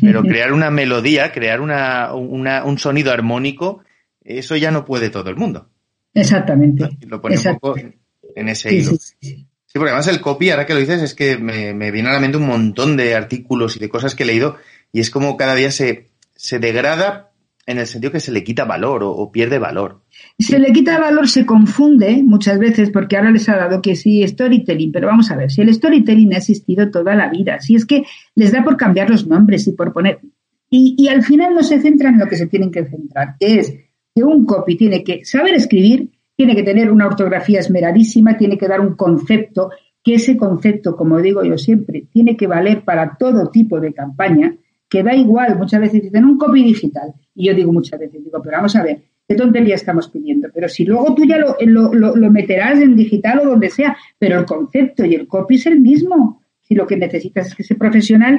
Pero 0.00 0.22
crear 0.22 0.52
una 0.52 0.70
melodía, 0.70 1.32
crear 1.32 1.60
una, 1.60 2.14
un 2.14 2.78
sonido 2.78 3.12
armónico, 3.12 3.82
eso 4.22 4.56
ya 4.56 4.70
no 4.70 4.84
puede 4.84 5.10
todo 5.10 5.28
el 5.28 5.36
mundo. 5.36 5.68
Exactamente. 6.14 6.88
Lo 7.06 7.20
pone 7.20 7.36
un 7.36 7.58
poco 7.58 7.76
en 7.78 8.48
ese 8.48 8.74
hilo. 8.74 8.92
Sí, 8.96 9.46
porque 9.74 9.90
además 9.90 10.06
el 10.06 10.20
copy, 10.20 10.50
ahora 10.50 10.64
que 10.64 10.74
lo 10.74 10.80
dices, 10.80 11.02
es 11.02 11.14
que 11.14 11.36
me, 11.36 11.74
me, 11.74 11.90
viene 11.90 12.08
a 12.08 12.12
la 12.12 12.20
mente 12.20 12.36
un 12.36 12.46
montón 12.46 12.96
de 12.96 13.14
artículos 13.14 13.76
y 13.76 13.80
de 13.80 13.88
cosas 13.88 14.14
que 14.14 14.22
he 14.22 14.26
leído 14.26 14.56
y 14.92 15.00
es 15.00 15.10
como 15.10 15.36
cada 15.36 15.56
día 15.56 15.72
se, 15.72 16.06
se 16.36 16.60
degrada 16.60 17.32
en 17.66 17.78
el 17.78 17.86
sentido 17.86 18.12
que 18.12 18.20
se 18.20 18.32
le 18.32 18.44
quita 18.44 18.64
valor 18.64 19.02
o, 19.02 19.30
pierde 19.32 19.58
valor. 19.58 20.02
Se 20.38 20.58
le 20.58 20.72
quita 20.72 20.98
valor, 20.98 21.28
se 21.28 21.46
confunde 21.46 22.22
muchas 22.22 22.58
veces 22.58 22.90
porque 22.90 23.16
ahora 23.16 23.30
les 23.30 23.48
ha 23.48 23.56
dado 23.56 23.80
que 23.80 23.96
sí 23.96 24.26
storytelling, 24.26 24.92
pero 24.92 25.06
vamos 25.06 25.30
a 25.30 25.36
ver, 25.36 25.50
si 25.50 25.62
el 25.62 25.72
storytelling 25.72 26.34
ha 26.34 26.38
existido 26.38 26.90
toda 26.90 27.14
la 27.14 27.28
vida, 27.28 27.60
si 27.60 27.74
es 27.74 27.86
que 27.86 28.04
les 28.34 28.52
da 28.52 28.62
por 28.62 28.76
cambiar 28.76 29.10
los 29.10 29.26
nombres 29.26 29.66
y 29.66 29.72
por 29.72 29.92
poner... 29.92 30.20
Y, 30.70 30.94
y 30.98 31.08
al 31.08 31.22
final 31.22 31.54
no 31.54 31.62
se 31.62 31.80
centran 31.80 32.14
en 32.14 32.20
lo 32.20 32.26
que 32.26 32.36
se 32.36 32.46
tienen 32.46 32.70
que 32.70 32.84
centrar, 32.84 33.36
que 33.38 33.60
es 33.60 33.74
que 34.14 34.24
un 34.24 34.44
copy 34.44 34.76
tiene 34.76 35.04
que 35.04 35.24
saber 35.24 35.54
escribir, 35.54 36.10
tiene 36.36 36.56
que 36.56 36.62
tener 36.62 36.90
una 36.90 37.06
ortografía 37.06 37.60
esmeradísima, 37.60 38.36
tiene 38.36 38.58
que 38.58 38.68
dar 38.68 38.80
un 38.80 38.96
concepto, 38.96 39.70
que 40.02 40.14
ese 40.14 40.36
concepto, 40.36 40.96
como 40.96 41.20
digo 41.20 41.42
yo 41.44 41.56
siempre, 41.56 42.06
tiene 42.12 42.36
que 42.36 42.46
valer 42.46 42.84
para 42.84 43.16
todo 43.16 43.50
tipo 43.50 43.80
de 43.80 43.94
campaña, 43.94 44.54
que 44.94 45.02
da 45.02 45.12
igual, 45.12 45.58
muchas 45.58 45.80
veces 45.80 46.02
dicen 46.02 46.24
un 46.24 46.38
copy 46.38 46.62
digital. 46.62 47.12
Y 47.34 47.48
yo 47.48 47.54
digo 47.54 47.72
muchas 47.72 47.98
veces, 47.98 48.22
digo, 48.22 48.40
pero 48.40 48.58
vamos 48.58 48.76
a 48.76 48.84
ver, 48.84 49.02
¿qué 49.26 49.34
tontería 49.34 49.74
estamos 49.74 50.08
pidiendo? 50.08 50.46
Pero 50.54 50.68
si 50.68 50.84
luego 50.84 51.12
tú 51.16 51.24
ya 51.26 51.36
lo, 51.36 51.56
lo, 51.92 52.30
meterás 52.30 52.78
en 52.78 52.94
digital 52.94 53.40
o 53.40 53.46
donde 53.46 53.70
sea, 53.70 53.96
pero 54.20 54.38
el 54.38 54.46
concepto 54.46 55.04
y 55.04 55.16
el 55.16 55.26
copy 55.26 55.56
es 55.56 55.66
el 55.66 55.80
mismo. 55.80 56.42
Si 56.60 56.76
lo 56.76 56.86
que 56.86 56.96
necesitas 56.96 57.48
es 57.48 57.56
que 57.56 57.64
ese 57.64 57.74
profesional 57.74 58.38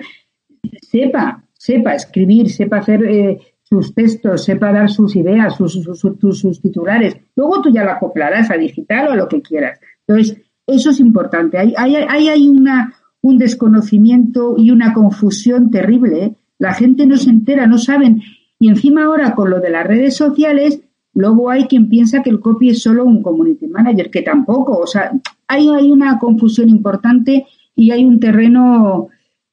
sepa, 0.82 1.44
sepa 1.52 1.94
escribir, 1.94 2.50
sepa 2.50 2.78
hacer 2.78 3.04
eh, 3.04 3.38
sus 3.62 3.94
textos, 3.94 4.46
sepa 4.46 4.72
dar 4.72 4.90
sus 4.90 5.14
ideas, 5.18 5.58
sus, 5.58 5.74
sus, 5.74 6.62
titulares. 6.62 7.18
Luego 7.36 7.64
tú 7.64 7.70
ya 7.70 7.84
lo 7.84 7.92
acoplarás 7.92 8.50
a 8.50 8.56
digital 8.56 9.10
o 9.10 9.12
a 9.12 9.18
lo 9.18 9.28
que 9.28 9.42
quieras. 9.42 9.78
Entonces, 10.08 10.38
eso 10.66 10.92
es 10.92 11.02
importante. 11.02 11.58
Hay, 11.58 11.74
hay, 11.76 12.30
hay 12.30 12.48
una, 12.48 12.94
un 13.26 13.40
desconocimiento 13.40 14.56
y 14.56 14.70
una 14.70 14.94
confusión 14.94 15.72
terrible. 15.72 16.36
La 16.58 16.74
gente 16.74 17.06
no 17.06 17.18
se 17.18 17.30
entera, 17.30 17.68
no 17.68 17.78
saben. 17.78 18.22
Y 18.60 18.70
encima 18.70 19.06
ahora 19.06 19.36
con 19.36 19.50
lo 19.50 19.60
de 19.60 19.70
las 19.70 19.86
redes 19.86 20.16
sociales, 20.16 20.80
luego 21.14 21.50
hay 21.50 21.66
quien 21.66 21.90
piensa 21.90 22.24
que 22.24 22.30
el 22.30 22.40
copy 22.40 22.70
es 22.70 22.82
solo 22.82 23.06
un 23.06 23.22
community 23.22 23.68
manager, 23.68 24.10
que 24.10 24.22
tampoco. 24.22 24.78
O 24.78 24.88
sea, 24.88 25.12
hay, 25.48 25.68
hay 25.70 25.92
una 25.92 26.18
confusión 26.20 26.70
importante 26.70 27.46
y 27.76 27.92
hay 27.92 28.06
un 28.06 28.20
terreno 28.20 29.10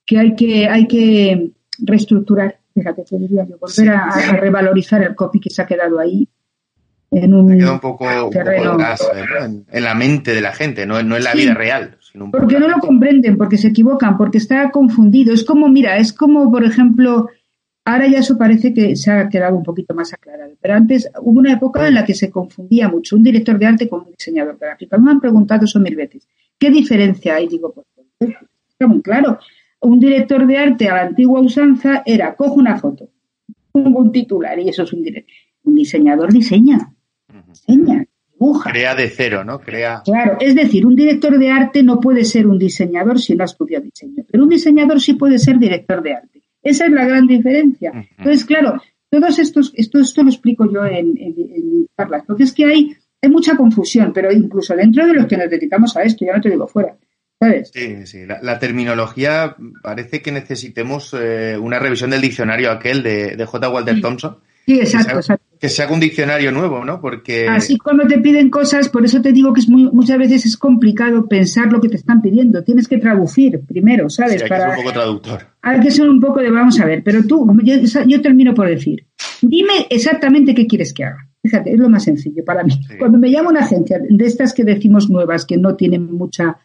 que 0.06 0.18
hay 0.18 0.36
que, 0.36 0.68
hay 0.68 0.86
que 0.86 1.50
reestructurar. 1.78 2.58
Fíjate, 2.74 3.04
te 3.04 3.18
diría 3.18 3.46
yo, 3.46 3.58
volver 3.58 3.90
a, 3.90 4.32
revalorizar 4.32 5.02
el 5.02 5.14
copy 5.14 5.40
que 5.40 5.50
se 5.50 5.60
ha 5.60 5.66
quedado 5.66 5.98
ahí 5.98 6.26
en 7.10 7.34
un, 7.34 7.58
queda 7.58 7.72
un 7.72 7.80
poco, 7.80 8.06
terreno. 8.30 8.78
en, 9.70 9.84
la 9.84 9.94
mente 9.94 10.34
de 10.34 10.40
la 10.40 10.52
gente, 10.52 10.86
no, 10.86 11.02
no 11.02 11.16
en 11.16 11.24
la 11.24 11.34
vida 11.34 11.52
real. 11.52 11.98
Porque 12.30 12.58
no 12.58 12.68
lo 12.68 12.78
comprenden, 12.78 13.36
porque 13.38 13.58
se 13.58 13.68
equivocan, 13.68 14.16
porque 14.16 14.38
está 14.38 14.70
confundido. 14.70 15.32
Es 15.32 15.44
como, 15.44 15.68
mira, 15.68 15.96
es 15.96 16.12
como, 16.12 16.50
por 16.50 16.64
ejemplo, 16.64 17.28
Ahora 17.84 18.06
ya 18.06 18.18
eso 18.18 18.38
parece 18.38 18.72
que 18.72 18.94
se 18.94 19.10
ha 19.10 19.28
quedado 19.28 19.56
un 19.56 19.64
poquito 19.64 19.92
más 19.92 20.12
aclarado. 20.12 20.54
Pero 20.60 20.74
antes 20.74 21.10
hubo 21.20 21.40
una 21.40 21.54
época 21.54 21.88
en 21.88 21.94
la 21.94 22.04
que 22.04 22.14
se 22.14 22.30
confundía 22.30 22.88
mucho 22.88 23.16
un 23.16 23.24
director 23.24 23.58
de 23.58 23.66
arte 23.66 23.88
con 23.88 24.02
un 24.02 24.12
diseñador 24.12 24.56
gráfico. 24.58 24.98
Me 24.98 25.10
han 25.10 25.20
preguntado 25.20 25.64
eso 25.64 25.80
mil 25.80 25.96
veces. 25.96 26.28
¿Qué 26.58 26.70
diferencia 26.70 27.34
hay? 27.34 27.48
Digo, 27.48 27.72
pues, 27.72 28.36
está 28.68 28.86
muy 28.86 29.02
claro. 29.02 29.38
Un 29.80 29.98
director 29.98 30.46
de 30.46 30.58
arte 30.58 30.88
a 30.88 30.94
la 30.94 31.02
antigua 31.02 31.40
usanza 31.40 32.04
era, 32.06 32.36
cojo 32.36 32.54
una 32.54 32.78
foto, 32.78 33.08
pongo 33.72 33.98
un 33.98 34.12
titular 34.12 34.56
y 34.60 34.68
eso 34.68 34.84
es 34.84 34.92
un 34.92 35.02
director. 35.02 35.34
Un 35.64 35.74
diseñador 35.74 36.32
diseña, 36.32 36.92
diseña, 37.48 38.04
dibuja. 38.42 38.70
Crea 38.70 38.94
de 38.94 39.08
cero, 39.08 39.44
¿no? 39.44 39.60
Crea. 39.60 40.02
Claro, 40.04 40.36
es 40.40 40.54
decir, 40.54 40.84
un 40.86 40.96
director 40.96 41.38
de 41.38 41.50
arte 41.50 41.82
no 41.82 42.00
puede 42.00 42.24
ser 42.24 42.46
un 42.46 42.58
diseñador 42.58 43.18
si 43.20 43.34
no 43.34 43.44
ha 43.44 43.46
estudiado 43.46 43.84
diseño, 43.84 44.24
pero 44.30 44.44
un 44.44 44.48
diseñador 44.48 45.00
sí 45.00 45.14
puede 45.14 45.38
ser 45.38 45.58
director 45.58 46.02
de 46.02 46.14
arte. 46.14 46.42
Esa 46.62 46.86
es 46.86 46.92
la 46.92 47.04
gran 47.04 47.26
diferencia. 47.26 47.92
Entonces, 48.18 48.44
claro, 48.44 48.80
todos 49.10 49.38
estos, 49.38 49.72
esto, 49.76 49.98
esto 49.98 50.22
lo 50.22 50.30
explico 50.30 50.70
yo 50.72 50.84
en, 50.84 51.18
en, 51.18 51.34
en 51.36 51.86
charlas, 51.96 52.22
porque 52.26 52.44
es 52.44 52.52
que 52.52 52.64
hay, 52.64 52.96
hay 53.20 53.30
mucha 53.30 53.56
confusión, 53.56 54.12
pero 54.12 54.32
incluso 54.32 54.74
dentro 54.74 55.06
de 55.06 55.14
los 55.14 55.26
que 55.26 55.36
nos 55.36 55.50
dedicamos 55.50 55.96
a 55.96 56.02
esto, 56.02 56.24
ya 56.24 56.34
no 56.34 56.40
te 56.40 56.50
digo 56.50 56.68
fuera. 56.68 56.96
¿sabes? 57.40 57.70
Sí, 57.74 58.06
sí. 58.06 58.24
La, 58.24 58.40
la 58.40 58.58
terminología 58.60 59.56
parece 59.82 60.22
que 60.22 60.30
necesitemos 60.30 61.12
eh, 61.18 61.58
una 61.60 61.80
revisión 61.80 62.10
del 62.10 62.20
diccionario 62.20 62.70
aquel 62.70 63.02
de, 63.02 63.36
de 63.36 63.44
J. 63.44 63.68
Walter 63.68 64.00
Thompson. 64.00 64.38
Sí, 64.66 64.78
exacto, 64.78 65.08
que 65.08 65.14
se, 65.14 65.18
exacto. 65.18 65.56
Que 65.58 65.68
se 65.68 65.82
haga 65.82 65.94
un 65.94 66.00
diccionario 66.00 66.52
nuevo, 66.52 66.84
¿no? 66.84 67.00
Porque. 67.00 67.48
Así 67.48 67.78
cuando 67.78 68.06
te 68.06 68.18
piden 68.18 68.48
cosas, 68.48 68.88
por 68.88 69.04
eso 69.04 69.20
te 69.20 69.32
digo 69.32 69.52
que 69.52 69.60
es 69.60 69.68
muy, 69.68 69.90
muchas 69.92 70.18
veces 70.18 70.46
es 70.46 70.56
complicado 70.56 71.26
pensar 71.26 71.72
lo 71.72 71.80
que 71.80 71.88
te 71.88 71.96
están 71.96 72.22
pidiendo. 72.22 72.62
Tienes 72.62 72.86
que 72.86 72.98
traducir 72.98 73.60
primero, 73.66 74.08
¿sabes? 74.08 74.34
Sí, 74.34 74.42
hay 74.44 74.48
Para... 74.48 74.66
que 74.66 74.70
ser 74.70 74.78
un 74.78 74.84
poco 74.84 74.92
traductor. 74.92 75.46
Hay 75.62 75.80
que 75.80 75.90
ser 75.90 76.08
un 76.08 76.20
poco 76.20 76.40
de, 76.40 76.50
vamos 76.50 76.78
a 76.80 76.86
ver, 76.86 77.02
pero 77.04 77.24
tú, 77.24 77.46
yo, 77.62 77.74
yo 78.06 78.20
termino 78.20 78.54
por 78.54 78.68
decir, 78.68 79.06
dime 79.40 79.86
exactamente 79.90 80.54
qué 80.54 80.66
quieres 80.66 80.92
que 80.92 81.04
haga. 81.04 81.28
Fíjate, 81.42 81.72
es 81.72 81.78
lo 81.78 81.88
más 81.88 82.04
sencillo 82.04 82.44
para 82.44 82.62
mí. 82.62 82.72
Sí. 82.72 82.96
Cuando 82.98 83.18
me 83.18 83.30
llama 83.30 83.50
una 83.50 83.60
agencia 83.60 83.98
de 84.00 84.24
estas 84.24 84.54
que 84.54 84.62
decimos 84.62 85.10
nuevas, 85.10 85.44
que 85.44 85.56
no 85.56 85.74
tienen 85.74 86.04
mucha 86.12 86.56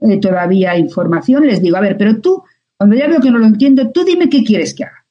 eh, 0.00 0.18
todavía 0.18 0.76
información, 0.78 1.46
les 1.46 1.60
digo, 1.60 1.76
a 1.76 1.82
ver, 1.82 1.98
pero 1.98 2.18
tú, 2.20 2.42
cuando 2.78 2.96
ya 2.96 3.08
veo 3.08 3.20
que 3.20 3.30
no 3.30 3.38
lo 3.38 3.46
entiendo, 3.46 3.90
tú 3.90 4.04
dime 4.04 4.30
qué 4.30 4.42
quieres 4.42 4.74
que 4.74 4.84
haga. 4.84 5.01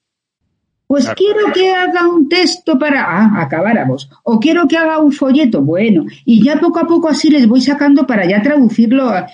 Pues 0.92 1.06
Claro. 1.06 1.16
quiero 1.18 1.54
que 1.54 1.72
haga 1.72 2.06
un 2.06 2.28
texto 2.28 2.78
para, 2.78 3.02
ah, 3.06 3.42
acabáramos. 3.42 4.10
O 4.24 4.42
quiero 4.42 4.68
que 4.68 4.76
haga 4.76 5.00
un 5.00 5.14
folleto, 5.14 5.62
bueno. 5.62 6.04
Y 6.26 6.44
ya 6.44 6.60
poco 6.60 6.80
a 6.80 6.86
poco 6.86 7.08
así 7.08 7.30
les 7.30 7.48
voy 7.48 7.62
sacando 7.62 8.06
para 8.06 8.28
ya 8.28 8.42
traducirlo. 8.42 9.08
a- 9.08 9.26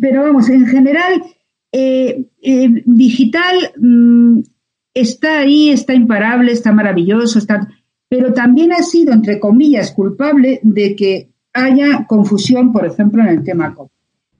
Pero 0.00 0.22
vamos, 0.22 0.48
en 0.48 0.66
general, 0.66 1.22
eh, 1.72 2.24
eh, 2.40 2.70
digital 2.86 3.54
mm, 3.78 4.38
está 4.94 5.40
ahí, 5.40 5.68
está 5.68 5.92
imparable, 5.92 6.52
está 6.52 6.72
maravilloso, 6.72 7.38
está, 7.38 7.68
pero 8.08 8.32
también 8.32 8.72
ha 8.72 8.82
sido, 8.82 9.12
entre 9.12 9.38
comillas, 9.38 9.92
culpable 9.92 10.58
de 10.62 10.96
que 10.96 11.28
haya 11.52 12.06
confusión, 12.06 12.72
por 12.72 12.86
ejemplo, 12.86 13.20
en 13.22 13.28
el 13.28 13.44
tema 13.44 13.74
COVID. 13.74 13.90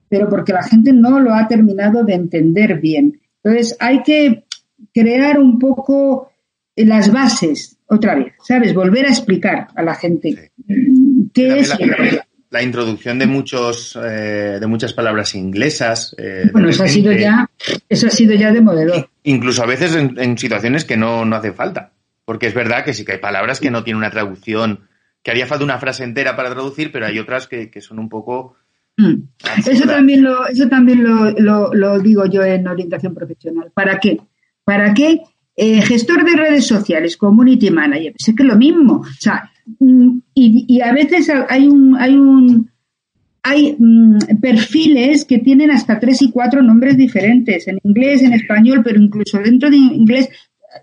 Pero 0.09 0.27
porque 0.29 0.51
la 0.53 0.63
gente 0.63 0.93
no 0.93 1.19
lo 1.19 1.31
ha 1.35 1.47
terminado 1.47 2.03
de 2.03 2.15
entender 2.15 2.79
bien. 2.81 3.19
Entonces, 3.43 3.77
hay 3.79 4.01
que 4.01 4.45
crear 4.93 5.37
un 5.39 5.59
poco 5.59 6.31
las 6.75 7.11
bases 7.11 7.77
otra 7.87 8.15
vez, 8.15 8.33
¿sabes? 8.43 8.73
Volver 8.73 9.05
a 9.05 9.09
explicar 9.09 9.67
a 9.75 9.83
la 9.83 9.93
gente 9.95 10.51
mm, 10.67 11.25
qué 11.33 11.59
es. 11.59 11.69
la, 11.79 12.25
la 12.49 12.63
introducción 12.63 13.19
de 13.19 13.27
muchos 13.27 13.97
eh, 14.01 14.57
de 14.59 14.67
muchas 14.67 14.93
palabras 14.93 15.35
inglesas. 15.35 16.15
eh, 16.17 16.49
Bueno, 16.51 16.67
de 16.67 16.73
eso 16.73 16.83
ha 16.83 16.87
sido 16.87 17.11
ya, 17.11 17.49
eso 17.89 18.07
ha 18.07 18.11
sido 18.11 18.35
ya 18.35 18.51
demoledor. 18.51 19.09
Incluso 19.23 19.63
a 19.63 19.67
veces 19.67 19.95
en, 19.95 20.19
en 20.19 20.37
situaciones 20.37 20.85
que 20.85 20.97
no, 20.97 21.25
no 21.25 21.35
hace 21.35 21.51
falta. 21.51 21.91
Porque 22.25 22.47
es 22.47 22.53
verdad 22.53 22.85
que 22.85 22.93
sí 22.93 23.03
que 23.03 23.13
hay 23.13 23.17
palabras 23.17 23.59
que 23.59 23.69
no 23.69 23.83
tienen 23.83 23.97
una 23.97 24.09
traducción, 24.11 24.87
que 25.21 25.31
haría 25.31 25.45
falta 25.45 25.65
una 25.65 25.77
frase 25.79 26.03
entera 26.05 26.35
para 26.37 26.51
traducir, 26.51 26.91
pero 26.91 27.05
hay 27.05 27.19
otras 27.19 27.47
que, 27.47 27.69
que 27.69 27.81
son 27.81 27.99
un 27.99 28.07
poco. 28.07 28.55
Mm. 28.97 29.23
Eso 29.67 29.85
también 29.85 30.23
lo, 30.23 30.47
eso 30.47 30.69
también 30.69 31.03
lo, 31.03 31.31
lo, 31.31 31.73
lo 31.73 31.99
digo 31.99 32.25
yo 32.27 32.43
en 32.43 32.67
orientación 32.67 33.13
profesional. 33.13 33.71
¿Para 33.73 33.99
qué? 33.99 34.19
¿Para 34.65 34.93
qué? 34.93 35.21
Eh, 35.55 35.81
gestor 35.81 36.25
de 36.25 36.35
redes 36.35 36.65
sociales, 36.65 37.17
community 37.17 37.69
manager, 37.69 38.13
es 38.17 38.35
que 38.35 38.43
es 38.43 38.49
lo 38.49 38.55
mismo. 38.55 39.01
O 39.01 39.19
sea, 39.19 39.51
mm, 39.79 40.17
y, 40.33 40.65
y 40.67 40.81
a 40.81 40.91
veces 40.93 41.31
hay 41.49 41.67
un, 41.67 41.95
hay 41.97 42.15
un, 42.15 42.71
hay 43.43 43.75
mm, 43.77 44.39
perfiles 44.41 45.25
que 45.25 45.39
tienen 45.39 45.69
hasta 45.69 45.99
tres 45.99 46.21
y 46.21 46.31
cuatro 46.31 46.63
nombres 46.63 46.97
diferentes, 46.97 47.67
en 47.67 47.77
inglés, 47.83 48.23
en 48.23 48.33
español, 48.33 48.81
pero 48.83 48.99
incluso 48.99 49.37
dentro 49.39 49.69
de 49.69 49.77
inglés, 49.77 50.29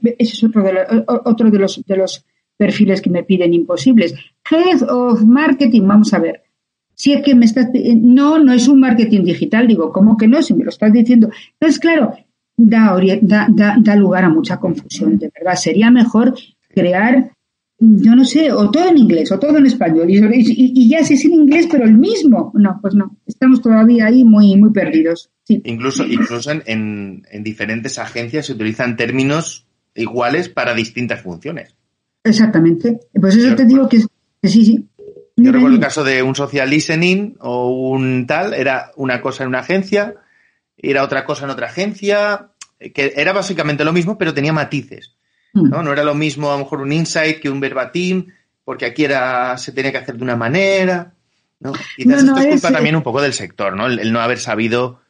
ese 0.03 0.33
es 0.35 0.45
otro 0.45 0.63
de, 0.63 0.75
los, 0.75 0.85
otro 1.25 1.51
de 1.51 1.59
los, 1.59 1.83
de 1.85 1.97
los 1.97 2.25
perfiles 2.57 3.01
que 3.01 3.11
me 3.11 3.25
piden 3.25 3.55
imposibles. 3.55 4.15
Head 4.49 4.83
of 4.89 5.25
Marketing, 5.25 5.87
vamos 5.87 6.13
a 6.13 6.19
ver. 6.19 6.43
Si 6.95 7.15
es 7.15 7.23
que 7.23 7.35
me 7.35 7.47
estás, 7.47 7.69
no, 7.97 8.39
no 8.39 8.53
es 8.53 8.69
un 8.69 8.79
marketing 8.79 9.25
digital, 9.25 9.67
digo, 9.67 9.91
¿cómo 9.91 10.19
que 10.19 10.29
no? 10.29 10.43
Si 10.43 10.53
me 10.53 10.65
lo 10.65 10.69
estás 10.69 10.93
diciendo. 10.93 11.31
Entonces, 11.55 11.81
claro, 11.81 12.13
da, 12.69 12.97
da, 13.23 13.47
da, 13.51 13.77
da 13.79 13.97
lugar 13.97 14.25
a 14.25 14.29
mucha 14.29 14.59
confusión, 14.59 15.19
de 15.19 15.31
verdad. 15.35 15.57
Sería 15.57 15.91
mejor 15.91 16.35
crear 16.69 17.33
yo 17.81 18.15
no 18.15 18.27
sé, 18.27 18.53
o 18.53 18.71
todo 18.71 18.91
en 18.91 18.99
inglés, 18.99 19.33
o 19.33 19.39
todo 19.39 19.57
en 19.57 19.65
español, 19.65 20.11
y, 20.11 20.19
y, 20.19 20.73
y, 20.75 20.89
ya 20.91 21.03
si 21.03 21.15
es 21.15 21.25
en 21.25 21.33
inglés, 21.33 21.67
pero 21.71 21.85
el 21.85 21.97
mismo. 21.97 22.53
No, 22.55 22.79
pues 22.83 22.95
no, 22.95 23.17
estamos 23.27 23.63
todavía 23.63 24.07
ahí 24.07 24.23
muy, 24.23 24.55
muy 24.57 24.71
perdidos. 24.71 25.31
Sí. 25.45 25.63
Incluso, 25.65 26.05
incluso 26.05 26.51
en, 26.51 26.63
en, 26.67 27.23
en, 27.31 27.43
diferentes 27.43 27.99
agencias 27.99 28.47
se 28.47 28.53
utilizan 28.53 28.97
términos 28.97 29.67
iguales 29.95 30.51
para 30.51 30.75
distintas 30.75 31.23
funciones. 31.23 31.75
Exactamente. 32.23 33.01
Pues 33.19 33.37
eso 33.37 33.49
yo 33.49 33.57
te 33.57 33.65
digo 33.65 33.89
que, 33.89 34.05
que 34.43 34.49
sí, 34.49 34.65
sí. 34.65 34.87
Yo 35.37 35.51
recuerdo 35.51 35.77
el 35.77 35.83
caso 35.83 36.05
de 36.05 36.23
un 36.23 36.35
social 36.35 36.69
listening 36.69 37.37
o 37.41 37.71
un 37.71 38.27
tal, 38.27 38.53
era 38.53 38.91
una 38.97 39.23
cosa 39.23 39.45
en 39.45 39.49
una 39.49 39.61
agencia, 39.61 40.17
era 40.77 41.03
otra 41.03 41.25
cosa 41.25 41.45
en 41.47 41.51
otra 41.51 41.69
agencia, 41.69 42.50
que 42.95 43.13
era 43.17 43.33
básicamente 43.33 43.85
lo 43.85 43.93
mismo, 43.93 44.17
pero 44.17 44.35
tenía 44.35 44.53
matices. 44.53 45.15
¿no? 45.53 45.83
no 45.83 45.93
era 45.93 46.05
lo 46.05 46.15
mismo 46.15 46.51
a 46.51 46.55
lo 46.55 46.61
mejor 46.61 46.81
un 46.81 46.93
insight 46.93 47.41
que 47.41 47.51
un 47.51 47.61
verbatim, 47.61 48.27
porque 48.65 48.87
aquí 48.87 49.05
era, 49.05 49.57
se 49.59 49.73
tenía 49.73 49.91
que 49.93 49.99
hacer 49.99 50.17
de 50.17 50.23
una 50.23 50.37
manera. 50.37 51.13
¿no? 51.59 51.73
Quizás 51.97 52.25
no, 52.25 52.33
no, 52.33 52.39
esto 52.39 52.41
es 52.41 52.55
culpa 52.55 52.69
es, 52.69 52.75
también 52.75 52.97
un 52.97 53.03
poco 53.03 53.21
del 53.21 53.33
sector, 53.33 53.77
¿no? 53.77 53.87
El, 53.87 53.99
el 53.99 54.13
no 54.13 54.21
haber 54.21 54.39
sabido. 54.39 55.01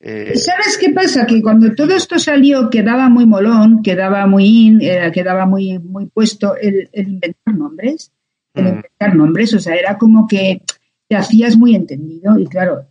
Eh... 0.00 0.36
¿Sabes 0.36 0.78
qué 0.78 0.90
pasa? 0.90 1.26
Que 1.26 1.42
cuando 1.42 1.74
todo 1.74 1.94
esto 1.94 2.18
salió 2.18 2.70
quedaba 2.70 3.08
muy 3.08 3.26
molón, 3.26 3.82
quedaba 3.82 4.26
muy 4.26 4.44
in, 4.44 4.80
eh, 4.80 5.10
quedaba 5.12 5.46
muy, 5.46 5.78
muy 5.78 6.06
puesto 6.06 6.56
el, 6.56 6.88
el 6.92 7.08
inventar 7.08 7.54
nombres, 7.54 8.12
el 8.54 8.64
mm. 8.64 8.68
inventar 8.68 9.14
nombres, 9.16 9.54
o 9.54 9.58
sea, 9.58 9.74
era 9.74 9.98
como 9.98 10.26
que 10.26 10.62
te 11.08 11.16
hacías 11.16 11.56
muy 11.56 11.74
entendido 11.74 12.38
y 12.38 12.46
claro, 12.46 12.86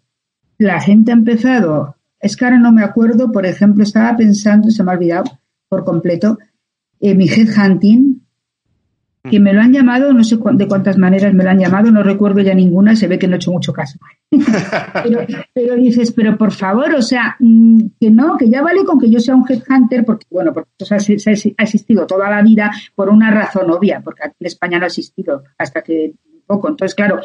la 0.58 0.82
gente 0.82 1.12
ha 1.12 1.16
empezado, 1.16 1.96
es 2.20 2.36
que 2.36 2.46
ahora 2.46 2.60
no 2.60 2.72
me 2.72 2.84
acuerdo, 2.84 3.32
por 3.32 3.46
ejemplo, 3.46 3.84
estaba 3.84 4.16
pensando, 4.16 4.70
se 4.70 4.84
me 4.84 4.92
ha 4.92 4.96
olvidado 4.96 5.40
por 5.68 5.84
completo, 5.84 6.38
eh, 7.00 7.16
mi 7.16 7.28
headhunting, 7.28 8.26
que 9.30 9.40
me 9.40 9.54
lo 9.54 9.62
han 9.62 9.74
llamado, 9.74 10.14
no 10.14 10.24
sé 10.24 10.38
cu 10.38 10.50
de 10.54 10.68
cuántas 10.68 10.98
maneras 10.98 11.34
me 11.34 11.44
lo 11.44 11.50
han 11.50 11.60
llamado, 11.60 11.92
no 11.92 12.02
recuerdo 12.04 12.40
ya 12.40 12.54
ninguna, 12.54 12.96
se 12.96 13.08
ve 13.08 13.20
que 13.20 13.28
no 13.28 13.34
he 13.34 13.36
hecho 13.36 13.52
mucho 13.52 13.74
caso. 13.74 14.00
pero, 15.04 15.26
pero, 15.54 15.76
dices, 15.76 16.12
pero 16.14 16.38
por 16.38 16.52
favor, 16.52 16.94
o 16.96 17.02
sea, 17.02 17.36
mm, 17.40 17.82
que 18.00 18.10
no, 18.10 18.38
que 18.38 18.50
ya 18.50 18.62
vale 18.62 18.84
con 18.86 19.00
que 19.00 19.10
yo 19.10 19.20
sea 19.20 19.36
un 19.36 19.46
headhunter, 19.48 20.06
porque 20.06 20.26
bueno, 20.30 20.54
porque 20.54 20.70
eso 20.80 20.96
ha 20.96 21.64
existido 21.64 22.08
toda 22.08 22.30
la 22.30 22.42
vida 22.42 22.72
por 22.96 23.10
una 23.10 23.30
razón 23.30 23.70
obvia, 23.70 24.02
porque 24.02 24.24
aquí 24.24 24.36
en 24.40 24.48
España 24.48 24.80
no 24.80 24.86
ha 24.86 24.88
existido 24.88 25.44
hasta 25.58 25.82
que 25.82 26.14
poco. 26.46 26.70
Entonces, 26.70 26.96
claro, 26.96 27.20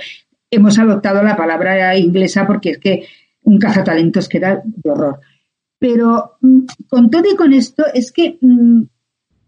hemos 0.50 0.78
adoptado 0.78 1.22
la 1.22 1.36
palabra 1.36 1.96
inglesa 1.96 2.46
porque 2.46 2.70
es 2.70 2.78
que 2.78 3.06
un 3.44 3.58
cazatalentos 3.58 4.28
que 4.28 4.38
era 4.38 4.62
de 4.64 4.90
horror. 4.90 5.20
Pero 5.78 6.36
mm, 6.40 6.60
con 6.88 7.10
todo 7.10 7.24
y 7.30 7.36
con 7.36 7.52
esto, 7.52 7.84
es 7.92 8.10
que 8.12 8.38
mm, 8.40 8.82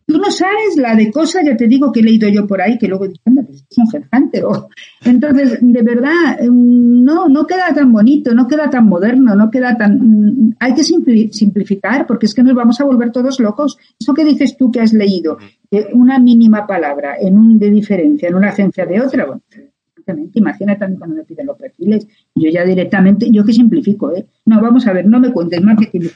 tú 0.07 0.19
no 0.19 0.31
sabes 0.31 0.77
la 0.77 0.95
de 0.95 1.11
cosas, 1.11 1.45
ya 1.45 1.57
te 1.57 1.67
digo 1.67 1.91
que 1.91 2.01
he 2.01 2.03
leído 2.03 2.29
yo 2.29 2.47
por 2.47 2.61
ahí, 2.61 2.79
que 2.79 2.89
luego 2.89 3.09
digo, 3.09 3.21
anda, 3.25 3.43
pues 3.43 3.65
es 3.69 3.79
un 3.79 3.89
headhunter. 3.93 4.45
Entonces, 5.05 5.59
de 5.61 5.83
verdad, 5.83 6.41
no, 6.49 7.29
no 7.29 7.47
queda 7.47 7.75
tan 7.75 7.93
bonito, 7.93 8.35
no 8.35 8.47
queda 8.47 8.71
tan 8.71 8.87
moderno, 8.87 9.35
no 9.35 9.51
queda 9.51 9.77
tan... 9.77 10.55
Hay 10.61 10.75
que 10.75 10.85
simplificar, 10.85 12.07
porque 12.07 12.27
es 12.27 12.35
que 12.35 12.43
nos 12.43 12.55
vamos 12.55 12.81
a 12.81 12.85
volver 12.85 13.11
todos 13.11 13.41
locos. 13.41 13.79
Eso 13.99 14.15
que 14.15 14.25
dices 14.25 14.57
tú 14.57 14.71
que 14.71 14.81
has 14.81 14.93
leído, 14.93 15.39
que 15.71 15.89
una 15.93 16.19
mínima 16.19 16.67
palabra 16.67 17.17
en 17.21 17.37
un 17.37 17.59
de 17.59 17.71
diferencia 17.71 18.29
en 18.29 18.35
una 18.35 18.49
agencia 18.49 18.87
de 18.87 19.01
otra, 19.01 19.27
bueno, 19.27 19.43
imagínate 20.35 20.81
también 20.81 20.99
cuando 20.99 21.17
me 21.17 21.25
piden 21.25 21.47
los 21.47 21.57
perfiles, 21.57 22.07
yo 22.37 22.51
ya 22.51 22.64
directamente, 22.64 23.29
yo 23.31 23.44
que 23.44 23.53
simplifico, 23.53 24.12
¿eh? 24.12 24.27
No, 24.44 24.61
vamos 24.61 24.87
a 24.87 24.92
ver, 24.92 25.07
no 25.07 25.18
me 25.18 25.33
cuentes 25.33 25.61
marketing. 25.62 26.09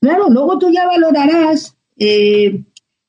claro, 0.00 0.28
luego 0.28 0.58
tú 0.58 0.70
ya 0.70 0.86
valorarás... 0.86 1.76
Eh, 1.96 2.64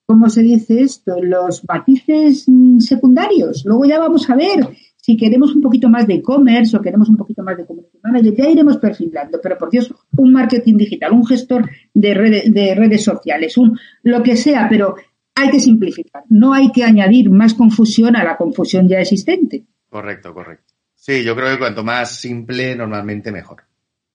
¿cómo 0.05 0.29
se 0.29 0.43
dice 0.43 0.81
esto? 0.81 1.21
Los 1.21 1.63
matices 1.67 2.45
mm, 2.47 2.79
secundarios. 2.79 3.63
Luego 3.65 3.85
ya 3.85 3.99
vamos 3.99 4.29
a 4.29 4.35
ver 4.35 4.69
si 4.97 5.17
queremos 5.17 5.55
un 5.55 5.61
poquito 5.61 5.89
más 5.89 6.07
de 6.07 6.15
e-commerce 6.15 6.75
o 6.75 6.81
queremos 6.81 7.09
un 7.09 7.17
poquito 7.17 7.43
más 7.43 7.57
de 7.57 7.65
community 7.65 7.99
manager, 8.01 8.35
ya 8.35 8.49
iremos 8.49 8.77
perfilando. 8.77 9.39
Pero 9.41 9.57
por 9.57 9.69
Dios, 9.69 9.93
un 10.17 10.33
marketing 10.33 10.77
digital, 10.77 11.11
un 11.11 11.25
gestor 11.25 11.69
de 11.93 12.13
redes, 12.13 12.53
de 12.53 12.75
redes 12.75 13.03
sociales, 13.03 13.57
un 13.57 13.77
lo 14.03 14.23
que 14.23 14.35
sea, 14.35 14.67
pero 14.69 14.95
hay 15.35 15.49
que 15.49 15.59
simplificar. 15.59 16.23
No 16.29 16.53
hay 16.53 16.71
que 16.71 16.83
añadir 16.83 17.29
más 17.29 17.53
confusión 17.53 18.15
a 18.15 18.23
la 18.23 18.37
confusión 18.37 18.87
ya 18.87 18.99
existente. 18.99 19.65
Correcto, 19.89 20.33
correcto. 20.33 20.64
Sí, 21.05 21.23
yo 21.23 21.35
creo 21.35 21.51
que 21.51 21.59
cuanto 21.59 21.83
más 21.83 22.15
simple, 22.15 22.75
normalmente 22.75 23.31
mejor. 23.31 23.61